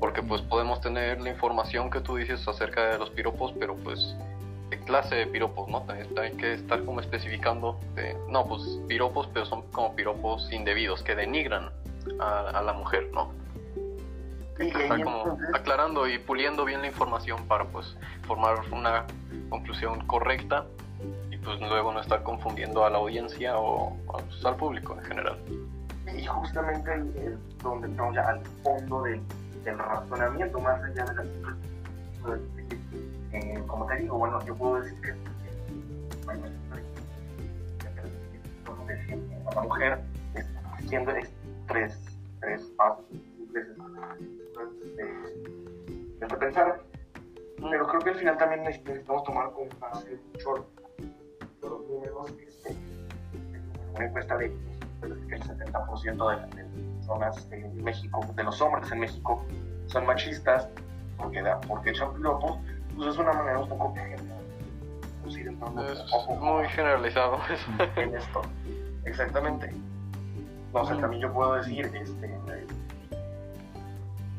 porque 0.00 0.22
pues 0.22 0.40
podemos 0.42 0.80
tener 0.80 1.20
la 1.20 1.28
información 1.28 1.90
que 1.90 2.00
tú 2.00 2.16
dices 2.16 2.48
acerca 2.48 2.90
de 2.90 2.98
los 2.98 3.10
piropos, 3.10 3.52
pero 3.58 3.76
pues 3.76 4.16
clase 4.90 5.14
de 5.14 5.26
piropos, 5.26 5.68
¿no? 5.68 5.82
También 5.82 6.08
hay 6.18 6.32
que 6.32 6.54
estar 6.54 6.84
como 6.84 7.00
especificando, 7.00 7.78
de, 7.94 8.16
no, 8.28 8.46
pues 8.46 8.62
piropos, 8.88 9.28
pero 9.32 9.46
son 9.46 9.62
como 9.70 9.94
piropos 9.94 10.50
indebidos, 10.52 11.02
que 11.02 11.14
denigran 11.14 11.70
a, 12.18 12.62
la 12.62 12.72
mujer, 12.72 13.08
¿no? 13.12 13.32
Estar 14.60 15.02
como 15.02 15.38
aclarando 15.54 16.06
y 16.06 16.18
puliendo 16.18 16.64
bien 16.64 16.82
la 16.82 16.88
información 16.88 17.46
para 17.46 17.64
pues 17.64 17.96
formar 18.26 18.58
una 18.70 19.06
conclusión 19.48 20.06
correcta 20.06 20.66
y 21.30 21.36
pues 21.38 21.60
luego 21.60 21.92
no 21.92 22.00
estar 22.00 22.22
confundiendo 22.22 22.84
a 22.84 22.90
la 22.90 22.98
audiencia 22.98 23.56
o 23.56 23.96
pues, 24.06 24.44
al 24.44 24.56
público 24.56 24.94
en 24.98 25.04
general. 25.04 25.38
Y 26.14 26.26
justamente 26.26 26.90
donde 27.62 27.88
estamos 27.88 28.14
ya 28.14 28.28
al 28.28 28.40
fondo 28.62 29.02
del 29.02 29.20
el 29.64 29.78
razonamiento 29.78 30.58
más 30.58 30.82
allá 30.82 31.04
de 31.04 31.14
las 31.14 31.26
eh, 33.32 33.62
como 33.66 33.86
te 33.86 33.96
digo, 33.96 34.18
bueno, 34.18 34.44
yo 34.44 34.54
puedo 34.56 34.80
decir 34.80 35.00
que 35.00 35.14
la 39.54 39.62
mujer 39.62 40.00
siendo 40.88 41.12
tres, 41.68 42.00
tres 42.40 42.72
fácil 42.76 43.22
de, 45.04 46.26
de 46.26 46.36
pensar. 46.36 46.82
Pero 47.56 47.86
creo 47.86 48.00
que 48.00 48.10
al 48.10 48.16
final 48.16 48.38
también 48.38 48.62
necesitamos 48.62 49.24
tomar 49.24 49.50
como 49.52 49.68
base 49.78 50.18
mucho 50.32 50.66
los 51.62 51.88
números. 51.88 52.32
Este, 52.46 52.76
una 53.94 54.06
encuesta 54.06 54.36
de 54.38 54.46
el 55.02 55.28
70% 55.28 56.30
de 56.30 56.36
las 56.36 56.48
personas 56.96 57.48
en 57.52 57.82
México, 57.82 58.20
de 58.34 58.44
los 58.44 58.60
hombres 58.60 58.90
en 58.92 59.00
México, 59.00 59.44
son 59.86 60.06
machistas 60.06 60.68
porque, 61.16 61.42
porque 61.66 61.90
echan 61.90 62.14
piropos, 62.14 62.58
pues 62.96 63.08
es 63.08 63.18
una 63.18 63.32
manera 63.32 63.58
un 63.58 63.68
poco 63.68 63.94
pues, 65.22 65.36
es 65.36 66.40
muy 66.40 66.68
generalizado 66.68 67.38
eso. 67.50 67.70
En 67.96 68.14
esto, 68.16 68.42
exactamente. 69.04 69.72
No 70.72 70.84
sé, 70.84 70.94
también 70.96 71.22
yo 71.22 71.32
puedo 71.32 71.54
decir, 71.54 71.86
este, 71.86 72.38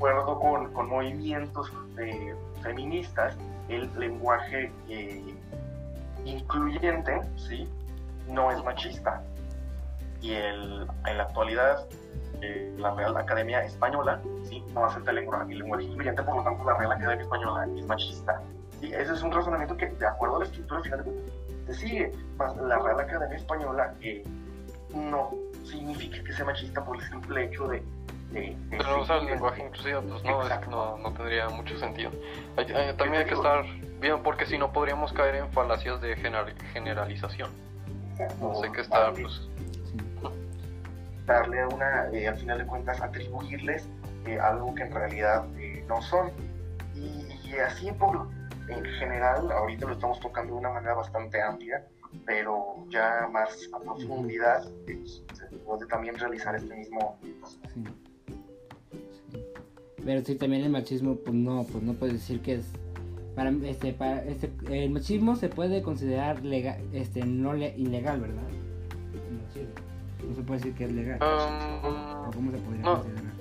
acuerdo 0.01 0.39
con, 0.39 0.73
con 0.73 0.89
movimientos 0.89 1.71
eh, 1.99 2.33
feministas, 2.63 3.37
el 3.69 3.87
lenguaje 3.99 4.71
eh, 4.89 5.35
incluyente, 6.25 7.21
¿sí? 7.37 7.69
No 8.27 8.51
es 8.51 8.63
machista. 8.63 9.21
Y 10.19 10.33
el, 10.33 10.87
en 11.05 11.17
la 11.17 11.23
actualidad, 11.23 11.85
eh, 12.41 12.73
la 12.79 12.95
Real 12.95 13.15
Academia 13.15 13.63
Española, 13.63 14.19
¿sí? 14.43 14.63
No 14.73 14.85
acepta 14.85 15.11
el 15.11 15.17
lenguaje, 15.17 15.51
el 15.51 15.59
lenguaje 15.59 15.83
incluyente, 15.83 16.23
por 16.23 16.37
lo 16.37 16.43
tanto, 16.43 16.63
la 16.63 16.77
Real 16.77 16.91
Academia 16.93 17.23
Española 17.23 17.67
es 17.77 17.85
machista. 17.85 18.41
Y 18.81 18.93
ese 18.93 19.13
es 19.13 19.21
un 19.21 19.31
razonamiento 19.31 19.77
que, 19.77 19.85
de 19.85 20.07
acuerdo 20.07 20.37
a 20.37 20.39
la 20.39 20.45
estructura 20.45 20.81
final, 20.81 21.05
se 21.67 21.73
sigue. 21.75 22.11
Más 22.37 22.55
la 22.57 22.79
Real 22.79 22.99
Academia 22.99 23.37
Española 23.37 23.93
no 24.95 25.29
significa 25.63 26.23
que 26.23 26.33
sea 26.33 26.45
machista 26.45 26.83
por 26.83 26.97
el 26.97 27.03
simple 27.03 27.45
hecho 27.45 27.67
de 27.67 27.83
pero 28.33 28.83
no 28.83 29.01
usar 29.01 29.19
el 29.19 29.25
lenguaje 29.25 29.63
inclusivo, 29.65 30.01
pues 30.01 30.23
no, 30.23 30.47
es 30.47 30.57
que 30.59 30.67
no, 30.67 30.97
no, 30.97 31.13
tendría 31.13 31.49
mucho 31.49 31.77
sentido. 31.77 32.11
también 32.97 33.21
hay 33.21 33.25
que 33.25 33.33
estar 33.33 33.65
bien, 33.99 34.23
porque 34.23 34.45
si 34.45 34.57
no 34.57 34.71
podríamos 34.71 35.11
caer 35.13 35.35
en 35.35 35.51
falacias 35.51 36.01
de 36.01 36.15
generalización. 36.15 37.51
No 38.39 38.55
sé 38.55 38.71
qué 38.71 38.81
estar, 38.81 39.13
pues. 39.13 39.49
Darle 41.25 41.65
una, 41.65 42.09
eh, 42.11 42.27
al 42.27 42.37
final 42.37 42.59
de 42.59 42.65
cuentas, 42.65 43.01
atribuirles 43.01 43.87
eh, 44.25 44.39
algo 44.39 44.73
que 44.75 44.83
en 44.83 44.91
realidad 44.91 45.45
eh, 45.57 45.83
no 45.87 46.01
son. 46.01 46.31
Y, 46.95 47.55
así, 47.57 47.91
por, 47.91 48.27
en 48.69 48.85
general, 48.85 49.51
ahorita 49.51 49.87
lo 49.87 49.93
estamos 49.93 50.19
tocando 50.19 50.53
de 50.53 50.59
una 50.59 50.69
manera 50.69 50.93
bastante 50.93 51.41
amplia, 51.41 51.85
pero 52.25 52.85
ya 52.89 53.27
más 53.31 53.69
a 53.73 53.79
profundidad 53.79 54.63
se 54.85 55.57
puede 55.65 55.85
también 55.87 56.17
realizar 56.17 56.55
este 56.55 56.73
mismo. 56.73 57.17
Pero 60.03 60.25
sí, 60.25 60.35
también 60.35 60.63
el 60.63 60.71
machismo, 60.71 61.15
pues 61.15 61.35
no, 61.35 61.65
pues 61.71 61.83
no 61.83 61.93
puede 61.93 62.13
decir 62.13 62.41
que 62.41 62.55
es 62.55 62.65
para 63.35 63.49
este, 63.63 63.93
para 63.93 64.23
este, 64.23 64.51
el 64.69 64.89
machismo 64.89 65.35
se 65.35 65.47
puede 65.47 65.81
considerar 65.81 66.43
legal, 66.43 66.81
este, 66.93 67.23
no 67.25 67.53
le, 67.53 67.75
ilegal, 67.77 68.19
¿verdad? 68.19 68.41
No 70.27 70.35
se 70.35 70.41
puede 70.43 70.59
decir 70.59 70.75
que 70.75 70.85
es 70.85 70.91
legal. 70.91 71.19
Um, 71.21 72.31
¿Cómo 72.31 72.51
se 72.51 72.57
podría 72.57 72.83
considerar? 72.83 73.31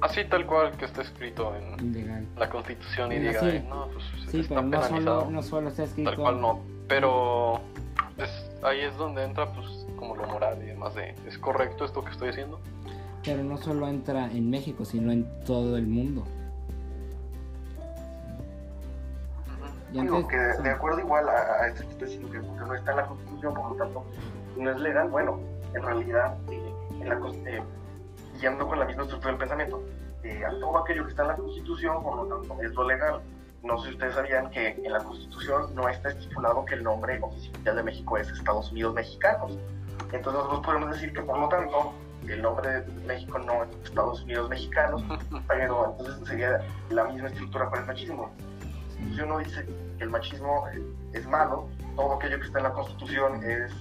Así 0.00 0.24
tal 0.24 0.46
cual 0.46 0.72
que 0.72 0.84
está 0.84 1.02
escrito 1.02 1.54
en 1.56 2.26
la 2.36 2.48
Constitución 2.48 3.12
y 3.12 3.18
diga, 3.18 3.42
no, 3.68 3.88
pues 3.88 4.04
sí, 4.30 4.40
está 4.40 4.56
pero 4.56 4.68
no 4.68 4.82
solo, 4.82 5.30
no 5.30 5.42
solo 5.42 5.68
está 5.68 5.84
escrito. 5.84 6.10
Tal 6.10 6.20
cual 6.20 6.40
no, 6.40 6.60
pero 6.86 7.60
ahí 8.62 8.80
es 8.80 8.96
donde 8.96 9.24
entra, 9.24 9.52
pues, 9.52 9.86
como 9.96 10.14
lo 10.14 10.26
moral 10.26 10.58
y 10.62 10.66
demás 10.66 10.94
de, 10.94 11.14
¿es 11.26 11.38
correcto 11.38 11.84
esto 11.84 12.04
que 12.04 12.10
estoy 12.10 12.28
haciendo? 12.28 12.60
Pero 13.24 13.42
no 13.42 13.56
solo 13.56 13.88
entra 13.88 14.30
en 14.30 14.50
México, 14.50 14.84
sino 14.84 15.12
en 15.12 15.26
todo 15.44 15.76
el 15.76 15.86
mundo. 15.86 16.24
Digo 19.92 20.28
que 20.28 20.36
de 20.36 20.70
acuerdo 20.70 21.00
igual 21.00 21.28
a, 21.28 21.66
esto 21.66 21.82
que 21.84 21.90
estoy 21.90 22.08
diciendo, 22.08 22.30
que 22.30 22.38
no 22.40 22.74
está 22.74 22.90
en 22.90 22.96
la 22.98 23.06
Constitución, 23.06 23.54
por 23.54 23.70
lo 23.70 23.76
tanto 23.76 24.04
no 24.56 24.70
es 24.70 24.80
legal, 24.80 25.08
bueno, 25.08 25.40
en 25.74 25.82
realidad, 25.82 26.36
eh, 26.50 26.74
en 27.00 27.08
la, 27.08 27.14
eh, 27.46 27.62
yendo 28.40 28.66
con 28.66 28.78
la 28.78 28.84
misma 28.84 29.04
estructura 29.04 29.32
del 29.32 29.38
pensamiento, 29.38 29.82
eh, 30.24 30.44
a 30.44 30.50
todo 30.50 30.78
aquello 30.78 31.04
que 31.04 31.10
está 31.10 31.22
en 31.22 31.28
la 31.28 31.36
Constitución, 31.36 32.02
por 32.02 32.16
lo 32.16 32.26
tanto, 32.26 32.62
es 32.62 32.74
lo 32.74 32.86
legal. 32.86 33.20
No 33.62 33.78
sé 33.78 33.88
si 33.88 33.94
ustedes 33.94 34.14
sabían 34.14 34.50
que 34.50 34.68
en 34.68 34.92
la 34.92 35.00
Constitución 35.00 35.74
no 35.74 35.88
está 35.88 36.10
estipulado 36.10 36.64
que 36.64 36.74
el 36.74 36.84
nombre 36.84 37.18
oficial 37.20 37.76
de 37.76 37.82
México 37.82 38.16
es 38.18 38.28
Estados 38.28 38.70
Unidos 38.70 38.94
Mexicanos. 38.94 39.58
Entonces 40.12 40.32
nosotros 40.32 40.64
podemos 40.64 40.90
decir 40.92 41.12
que 41.12 41.22
por 41.22 41.38
lo 41.38 41.48
tanto 41.48 41.92
el 42.32 42.42
nombre 42.42 42.82
de 42.82 42.92
México 43.06 43.38
no 43.38 43.64
es 43.64 43.70
Estados 43.84 44.22
Unidos 44.22 44.48
mexicanos, 44.48 45.02
pero 45.48 45.90
entonces 45.92 46.28
sería 46.28 46.60
la 46.90 47.04
misma 47.04 47.28
estructura 47.28 47.70
para 47.70 47.82
el 47.82 47.88
machismo. 47.88 48.30
Si 49.14 49.20
uno 49.20 49.38
dice 49.38 49.64
que 49.96 50.04
el 50.04 50.10
machismo 50.10 50.66
es 51.12 51.26
malo, 51.26 51.68
todo 51.96 52.14
aquello 52.14 52.38
que 52.38 52.46
está 52.46 52.58
en 52.58 52.64
la 52.64 52.72
Constitución 52.72 53.42
es, 53.44 53.72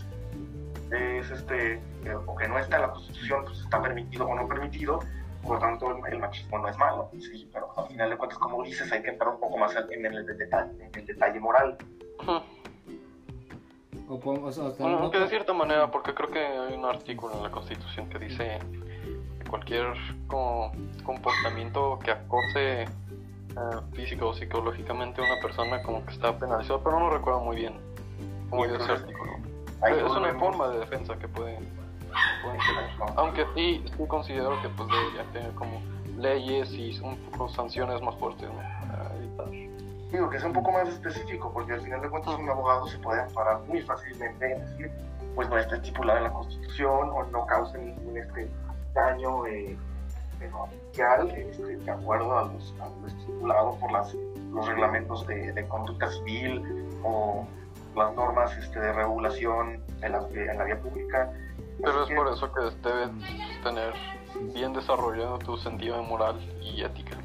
es 0.91 1.31
este, 1.31 1.73
eh, 1.73 2.15
o 2.25 2.35
que 2.35 2.47
no 2.47 2.59
está 2.59 2.77
en 2.77 2.81
la 2.83 2.91
Constitución, 2.91 3.43
pues 3.45 3.59
está 3.59 3.81
permitido 3.81 4.27
o 4.27 4.35
no 4.35 4.47
permitido, 4.47 4.99
por 5.43 5.55
lo 5.55 5.59
tanto 5.59 6.05
el, 6.05 6.19
machismo 6.19 6.59
no 6.59 6.67
es 6.67 6.77
malo, 6.77 7.09
sí, 7.19 7.49
pero 7.53 7.71
al 7.77 7.87
final 7.87 8.09
de 8.09 8.17
cuentas, 8.17 8.37
como 8.39 8.63
dices, 8.63 8.91
hay 8.91 9.01
que 9.01 9.09
entrar 9.09 9.29
un 9.29 9.39
poco 9.39 9.57
más 9.57 9.75
en 9.75 10.05
el, 10.05 10.25
detalle, 10.25 10.71
en 10.83 10.91
el 10.93 11.05
detalle 11.05 11.39
moral. 11.39 11.77
O, 14.09 14.17
bueno, 14.19 15.11
que 15.11 15.19
de 15.19 15.27
cierta 15.27 15.53
manera, 15.53 15.91
porque 15.91 16.13
creo 16.13 16.29
que 16.31 16.39
hay 16.39 16.73
un 16.73 16.85
artículo 16.85 17.35
en 17.35 17.43
la 17.43 17.51
Constitución 17.51 18.07
que 18.09 18.19
dice 18.19 18.59
que 19.39 19.49
cualquier 19.49 19.93
comportamiento 21.03 21.99
que 21.99 22.11
acose 22.11 22.83
eh, 22.83 22.87
físico 23.93 24.29
o 24.29 24.33
psicológicamente 24.33 25.21
a 25.21 25.25
una 25.25 25.41
persona 25.41 25.83
como 25.83 26.05
que 26.05 26.13
está 26.13 26.37
penalizado, 26.37 26.81
pero 26.83 26.99
no 26.99 27.09
recuerdo 27.09 27.41
muy 27.41 27.57
bien 27.57 27.73
cómo 28.49 28.63
es 28.63 28.71
ese 28.73 28.91
artículo. 28.93 29.31
Es 29.85 30.03
una 30.03 30.33
forma 30.35 30.69
de 30.69 30.79
defensa 30.79 31.17
que 31.17 31.27
pueden, 31.27 31.65
tener. 32.07 33.13
Aunque 33.17 33.45
sí, 33.55 33.83
sí 33.85 34.07
considero 34.07 34.61
que 34.61 34.69
pues 34.69 34.89
deberían 34.89 35.33
tener 35.33 35.51
como 35.51 35.81
leyes 36.17 36.71
y 36.73 36.97
un 37.01 37.17
poco 37.17 37.49
sanciones 37.49 38.01
más 38.01 38.15
fuertes 38.15 38.49
para 38.89 39.15
evitar 39.17 39.66
digo 40.11 40.29
que 40.29 40.37
es 40.37 40.43
un 40.43 40.53
poco 40.53 40.71
más 40.71 40.87
específico, 40.87 41.51
porque 41.53 41.73
al 41.73 41.81
final 41.81 42.01
de 42.01 42.09
cuentas 42.09 42.35
un 42.35 42.49
abogado 42.49 42.87
se 42.87 42.97
puede 42.99 43.21
amparar 43.21 43.59
muy 43.67 43.81
fácilmente 43.81 44.53
en 44.53 44.59
decir, 44.61 44.91
pues 45.35 45.49
no 45.49 45.57
está 45.57 45.75
estipulado 45.75 46.17
en 46.19 46.23
la 46.25 46.33
Constitución 46.33 47.09
o 47.09 47.23
no 47.25 47.45
causa 47.45 47.77
ningún 47.77 48.17
este, 48.17 48.49
daño 48.93 49.45
eh, 49.47 49.77
este, 50.39 51.77
de 51.77 51.91
acuerdo 51.91 52.37
a, 52.37 52.45
los, 52.45 52.73
lo 53.01 53.07
estipulado 53.07 53.75
por 53.75 53.91
las, 53.91 54.13
los 54.13 54.67
reglamentos 54.67 55.25
de, 55.27 55.65
conducta 55.67 56.09
civil 56.11 56.63
o 57.03 57.45
las 57.95 58.13
normas 58.15 58.55
este, 58.57 58.79
de 58.79 58.93
regulación 58.93 59.81
en 60.01 60.11
la, 60.11 60.27
en 60.31 60.57
la 60.57 60.63
vía 60.63 60.79
pública. 60.79 61.31
Pero 61.83 62.03
es 62.03 62.09
por 62.11 62.27
eso 62.27 62.51
que 62.51 62.61
debes 62.87 63.09
tener 63.63 63.93
bien 64.53 64.73
desarrollado 64.73 65.39
tu 65.39 65.57
sentido 65.57 65.97
de 65.97 66.07
moral 66.07 66.39
y 66.61 66.83
ética. 66.83 67.17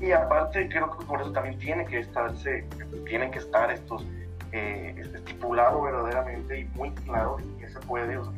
Y 0.00 0.12
aparte 0.12 0.68
creo 0.68 0.96
que 0.96 1.04
por 1.04 1.20
eso 1.20 1.32
también 1.32 1.58
tiene 1.58 1.86
que 1.86 2.00
estarse, 2.00 2.66
tienen 3.06 3.30
que 3.30 3.38
estar 3.38 3.70
estos 3.70 4.04
eh, 4.52 4.94
estipulado 5.14 5.82
verdaderamente 5.82 6.60
y 6.60 6.64
muy 6.76 6.90
claro 6.90 7.36
qué 7.58 7.68
se 7.68 7.80
puede 7.80 8.18
o 8.18 8.32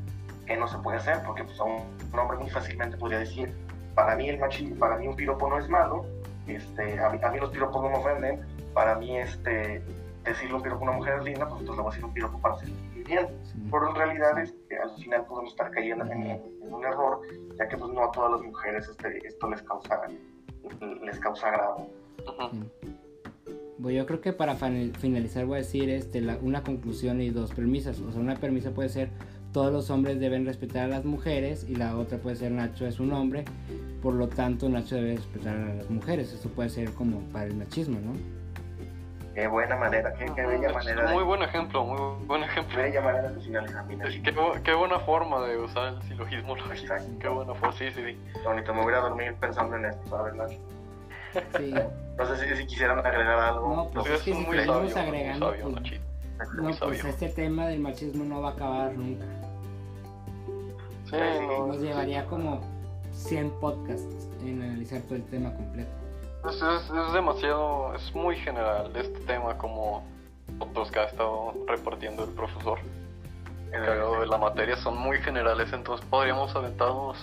qué 0.46 0.56
no 0.56 0.68
se 0.68 0.78
puede 0.78 0.98
hacer, 0.98 1.22
porque 1.26 1.44
pues, 1.44 1.58
un, 1.60 1.82
hombre 2.18 2.38
muy 2.38 2.50
fácilmente 2.50 2.96
podría 2.96 3.18
decir, 3.20 3.52
para 3.94 4.16
mí 4.16 4.28
el 4.28 4.38
machismo, 4.38 4.76
para 4.76 4.96
mí 4.96 5.08
un 5.08 5.16
piropo 5.16 5.48
no 5.48 5.58
es 5.58 5.68
malo, 5.68 6.06
este, 6.46 6.98
a, 7.00 7.10
mí, 7.10 7.18
a 7.22 7.30
mí 7.30 7.38
los 7.38 7.50
piropos 7.50 7.82
no 7.82 7.90
me 7.90 7.98
ofenden, 7.98 8.40
para 8.72 8.94
mí 8.94 9.18
este, 9.18 9.82
decirle 10.24 10.54
un 10.54 10.62
piropo 10.62 10.84
a 10.86 10.88
una 10.88 10.96
mujer 10.98 11.18
es 11.18 11.24
linda, 11.24 11.48
pues 11.48 11.60
entonces 11.60 11.76
le 11.76 11.82
voy 11.82 11.90
a 11.90 11.90
decir 11.90 12.04
un 12.04 12.14
piropo 12.14 12.40
para 12.40 12.56
sentir 12.56 13.04
bien. 13.04 13.26
Pero 13.70 13.90
en 13.90 13.94
realidad 13.96 14.38
es 14.38 14.54
que 14.68 14.76
al 14.76 14.90
final 14.96 15.24
podemos 15.26 15.50
estar 15.50 15.70
cayendo 15.70 16.04
en, 16.06 16.40
un 16.60 16.84
error, 16.84 17.20
ya 17.58 17.66
que 17.68 17.76
pues 17.76 17.92
no 17.92 18.04
a 18.04 18.12
todas 18.12 18.32
las 18.32 18.42
mujeres 18.42 18.88
este, 18.88 19.26
esto 19.26 19.50
les 19.50 19.62
causa 19.62 20.00
les 21.04 21.18
causa 21.18 21.50
grado. 21.50 21.88
Bueno, 23.78 23.96
yo 23.96 24.06
creo 24.06 24.20
que 24.20 24.32
para 24.32 24.56
finalizar 24.56 25.46
voy 25.46 25.56
a 25.56 25.58
decir 25.58 25.88
este, 25.88 26.20
una 26.42 26.62
conclusión 26.64 27.20
y 27.20 27.30
dos 27.30 27.52
premisas. 27.52 28.00
O 28.00 28.10
sea, 28.10 28.20
una 28.20 28.34
premisa 28.36 28.70
puede 28.72 28.88
ser 28.88 29.10
todos 29.52 29.72
los 29.72 29.90
hombres 29.90 30.20
deben 30.20 30.44
respetar 30.44 30.84
a 30.84 30.88
las 30.88 31.04
mujeres 31.04 31.66
y 31.68 31.74
la 31.74 31.96
otra 31.96 32.18
puede 32.18 32.36
ser 32.36 32.52
Nacho 32.52 32.86
es 32.86 33.00
un 33.00 33.12
hombre, 33.12 33.44
por 34.02 34.14
lo 34.14 34.28
tanto 34.28 34.68
Nacho 34.68 34.96
debe 34.96 35.16
respetar 35.16 35.56
a 35.56 35.74
las 35.74 35.90
mujeres. 35.90 36.32
Eso 36.32 36.48
puede 36.50 36.68
ser 36.68 36.90
como 36.92 37.20
para 37.32 37.46
el 37.46 37.56
machismo, 37.56 37.98
¿no? 38.00 38.37
Qué 39.38 39.46
buena 39.46 39.76
manera, 39.76 40.12
qué, 40.14 40.24
bella 40.44 40.72
manera. 40.72 41.12
Muy 41.12 41.22
buen 41.22 41.42
ejemplo, 41.42 41.84
muy 41.84 42.26
buen 42.26 42.42
ejemplo. 42.42 42.76
Bella 42.76 43.00
manera 43.00 43.30
de 43.30 43.40
finalizar. 43.40 43.84
Qué, 44.64 44.74
buena 44.74 44.98
forma 44.98 45.46
de 45.46 45.58
usar 45.58 45.94
el 45.94 46.02
silogismo 46.02 46.56
Qué 47.20 47.28
buena 47.28 47.54
forma, 47.54 47.72
sí, 47.72 47.88
sí, 47.92 48.02
sí. 48.04 48.18
Bonito, 48.42 48.74
me 48.74 48.82
voy 48.82 48.94
a 48.94 48.98
dormir 48.98 49.36
pensando 49.38 49.76
en 49.76 49.84
esto, 49.84 50.08
¿sabes? 50.08 50.58
Sí. 51.56 51.72
No 52.18 52.26
sé 52.26 52.56
si, 52.56 52.66
quisieran 52.66 52.98
agregar 52.98 53.38
algo. 53.38 53.76
No, 53.76 53.90
pues, 53.90 54.06
es 54.06 54.22
que 54.22 54.34
si 54.34 54.44
seguimos 54.44 54.96
agregando, 54.96 55.52
pues, 55.52 56.54
no, 56.56 56.72
pues 56.88 57.04
este 57.04 57.28
tema 57.28 57.68
del 57.68 57.78
machismo 57.78 58.24
no 58.24 58.42
va 58.42 58.48
a 58.48 58.52
acabar 58.54 58.92
nunca. 58.94 59.24
Sí, 61.04 61.16
Nos 61.46 61.80
llevaría 61.80 62.26
como 62.26 62.60
100 63.12 63.50
podcasts 63.60 64.28
en 64.44 64.62
analizar 64.62 65.00
todo 65.02 65.14
el 65.14 65.24
tema 65.26 65.54
completo. 65.54 66.07
Es, 66.48 66.56
es, 66.56 66.90
es 66.90 67.12
demasiado, 67.12 67.94
es 67.94 68.14
muy 68.14 68.36
general 68.36 68.90
este 68.96 69.18
tema 69.20 69.56
como 69.58 70.02
otros 70.58 70.90
que 70.90 70.98
ha 70.98 71.04
estado 71.04 71.54
repartiendo 71.66 72.24
el 72.24 72.30
profesor 72.30 72.78
encargado 73.68 74.20
de 74.20 74.26
la 74.26 74.38
materia 74.38 74.76
son 74.76 74.96
muy 74.96 75.18
generales, 75.18 75.72
entonces 75.72 76.06
podríamos 76.08 76.54
aventarnos 76.56 77.18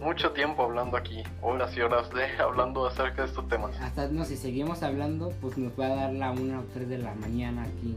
mucho 0.00 0.30
tiempo 0.32 0.62
hablando 0.64 0.96
aquí, 0.96 1.22
horas 1.42 1.76
y 1.76 1.80
horas 1.80 2.10
de 2.10 2.24
hablando 2.42 2.86
acerca 2.86 3.22
de 3.22 3.28
estos 3.28 3.48
temas. 3.48 3.78
Hasta 3.80 4.08
no, 4.08 4.24
si 4.24 4.36
seguimos 4.36 4.82
hablando, 4.82 5.30
pues 5.40 5.56
nos 5.58 5.78
va 5.78 5.86
a 5.86 5.94
dar 5.94 6.12
la 6.12 6.32
1 6.32 6.58
o 6.58 6.64
3 6.74 6.88
de 6.88 6.98
la 6.98 7.14
mañana 7.14 7.64
aquí. 7.64 7.96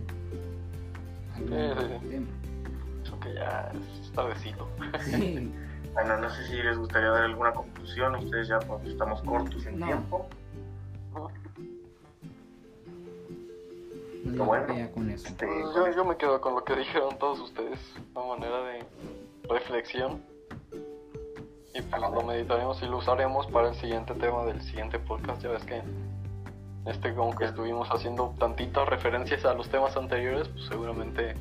hablando 1.33 1.75
Sí, 1.75 1.81
sí, 1.81 1.87
del 1.87 1.99
sí. 2.01 2.07
tema. 2.09 2.27
Eso 3.03 3.19
que 3.19 3.33
ya 3.33 3.71
es 4.01 4.11
tardecito. 4.11 4.67
Sí. 5.01 5.51
Bueno, 5.95 6.17
no 6.17 6.29
sé 6.29 6.45
si 6.47 6.55
les 6.57 6.77
gustaría 6.77 7.07
dar 7.07 7.23
alguna 7.23 7.53
conclusión. 7.53 7.74
Ustedes 7.93 8.47
ya 8.47 8.59
pues, 8.59 8.85
estamos 8.85 9.21
cortos 9.21 9.65
en 9.65 9.79
No. 9.79 9.85
tiempo. 9.85 10.27
No 14.25 14.45
bueno. 14.45 14.89
con 14.93 15.09
eso. 15.09 15.27
Este, 15.27 15.45
yo, 15.47 15.91
yo 15.95 16.03
me 16.05 16.17
quedo 16.17 16.41
con 16.41 16.55
lo 16.55 16.63
que 16.63 16.75
dijeron 16.75 17.17
todos 17.19 17.39
ustedes, 17.39 17.79
una 18.15 18.25
manera 18.35 18.57
de 18.63 18.83
reflexión. 19.49 20.21
Y 21.73 21.81
pues 21.81 22.01
lo 22.01 22.21
meditaremos 22.23 22.81
y 22.81 22.85
lo 22.87 22.97
usaremos 22.97 23.47
para 23.47 23.69
el 23.69 23.75
siguiente 23.75 24.13
tema 24.15 24.43
del 24.45 24.61
siguiente 24.61 24.97
podcast. 24.97 25.41
Ya 25.41 25.49
ves 25.49 25.63
que 25.65 25.81
este 26.85 27.13
como 27.13 27.35
que 27.35 27.45
estuvimos 27.45 27.89
haciendo 27.91 28.33
tantitas 28.39 28.87
referencias 28.87 29.43
a 29.45 29.53
los 29.53 29.69
temas 29.69 29.95
anteriores, 29.97 30.47
pues 30.49 30.65
seguramente 30.65 31.31
eh, 31.31 31.35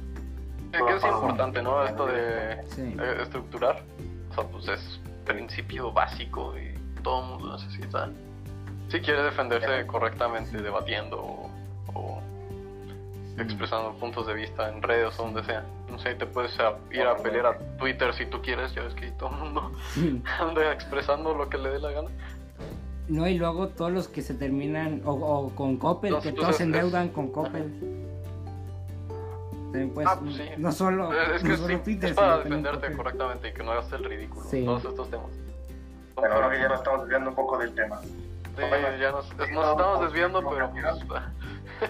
que 0.72 0.96
es 0.96 1.04
importante, 1.04 1.62
¿no? 1.62 1.82
Esto 1.84 2.06
de 2.06 2.62
Sí. 2.68 2.82
eh, 3.00 3.18
estructurar. 3.22 3.82
O 4.30 4.34
sea, 4.34 4.44
pues 4.48 4.68
es 4.68 5.00
principio 5.24 5.92
básico 5.92 6.54
y 6.58 6.74
todo 7.02 7.20
el 7.22 7.28
mundo 7.30 7.56
necesita. 7.56 8.10
Si 8.88 9.00
quiere 9.00 9.22
defenderse 9.22 9.86
correctamente, 9.86 10.60
debatiendo 10.62 11.20
o, 11.20 11.50
o 11.94 12.20
expresando 13.38 13.92
puntos 13.94 14.26
de 14.26 14.34
vista 14.34 14.68
en 14.68 14.82
redes 14.82 15.18
o 15.18 15.24
donde 15.24 15.42
sea. 15.44 15.64
No 15.90 15.98
sé, 15.98 16.14
te 16.14 16.26
puedes 16.26 16.58
a- 16.60 16.74
ir 16.92 17.02
a 17.02 17.16
pelear 17.16 17.46
a 17.46 17.58
Twitter 17.78 18.12
si 18.14 18.26
tú 18.26 18.40
quieres, 18.42 18.74
ya 18.74 18.82
ves 18.82 18.94
que 18.94 19.10
todo 19.12 19.30
el 19.30 19.36
mundo 19.36 19.72
anda 20.40 20.72
expresando 20.72 21.34
lo 21.34 21.48
que 21.48 21.58
le 21.58 21.70
dé 21.70 21.78
la 21.80 21.90
gana. 21.90 22.10
No, 23.08 23.26
y 23.28 23.36
luego 23.36 23.68
todos 23.68 23.92
los 23.92 24.08
que 24.08 24.22
se 24.22 24.34
terminan, 24.34 25.02
o, 25.04 25.12
o 25.12 25.50
con 25.54 25.76
Coppel, 25.76 26.14
que 26.22 26.30
pues, 26.30 26.34
todos 26.36 26.56
se 26.56 26.62
endeudan 26.62 27.08
con 27.10 27.30
Coppel. 27.32 27.70
También 29.74 29.92
pues, 29.94 30.06
Ah, 30.08 30.16
pues 30.20 30.36
sí. 30.36 30.48
no 30.56 30.70
solo, 30.72 31.12
es 31.12 31.42
no 31.42 31.48
que 31.50 31.56
solo 31.56 31.68
sí, 31.74 31.76
Twitter, 31.82 32.10
es 32.10 32.16
para 32.16 32.36
defenderte 32.38 32.92
correctamente 32.96 33.48
y 33.48 33.52
que 33.52 33.62
no 33.64 33.72
hagas 33.72 33.92
el 33.92 34.04
ridículo. 34.04 34.46
Sí. 34.48 34.64
Todos 34.64 34.84
estos 34.84 35.10
temas. 35.10 35.26
bueno, 36.14 36.34
creo 36.36 36.50
que 36.50 36.58
ya 36.58 36.68
nos 36.68 36.78
estamos 36.78 37.00
desviando 37.02 37.30
un 37.30 37.36
poco 37.36 37.58
del 37.58 37.74
tema. 37.74 38.00
Sí, 38.00 38.10
Bueno, 38.56 38.96
ya 39.00 39.10
nos, 39.10 39.26
estamos 39.32 40.00
desviando, 40.02 40.48
pero 40.48 40.70
pues. 40.70 41.22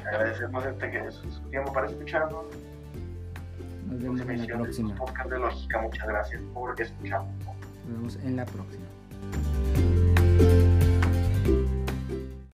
Agradecemos 0.00 0.64
este 0.64 0.90
que 0.90 1.10
su, 1.12 1.30
su 1.30 1.40
tiempo 1.50 1.72
para 1.74 1.86
escucharnos. 1.88 2.44
Nos 3.86 4.00
vemos 4.02 4.20
en 4.22 4.28
la 4.28 4.34
de 4.46 4.54
próxima. 4.54 4.88
su 4.88 4.94
podcast 4.96 5.30
de 5.30 5.38
lógica. 5.38 5.82
Muchas 5.82 6.08
gracias 6.08 6.42
por 6.54 6.80
escucharnos. 6.80 7.34
Nos 7.86 7.96
vemos 7.96 8.16
en 8.16 8.36
la 8.36 8.46
próxima. 8.46 8.84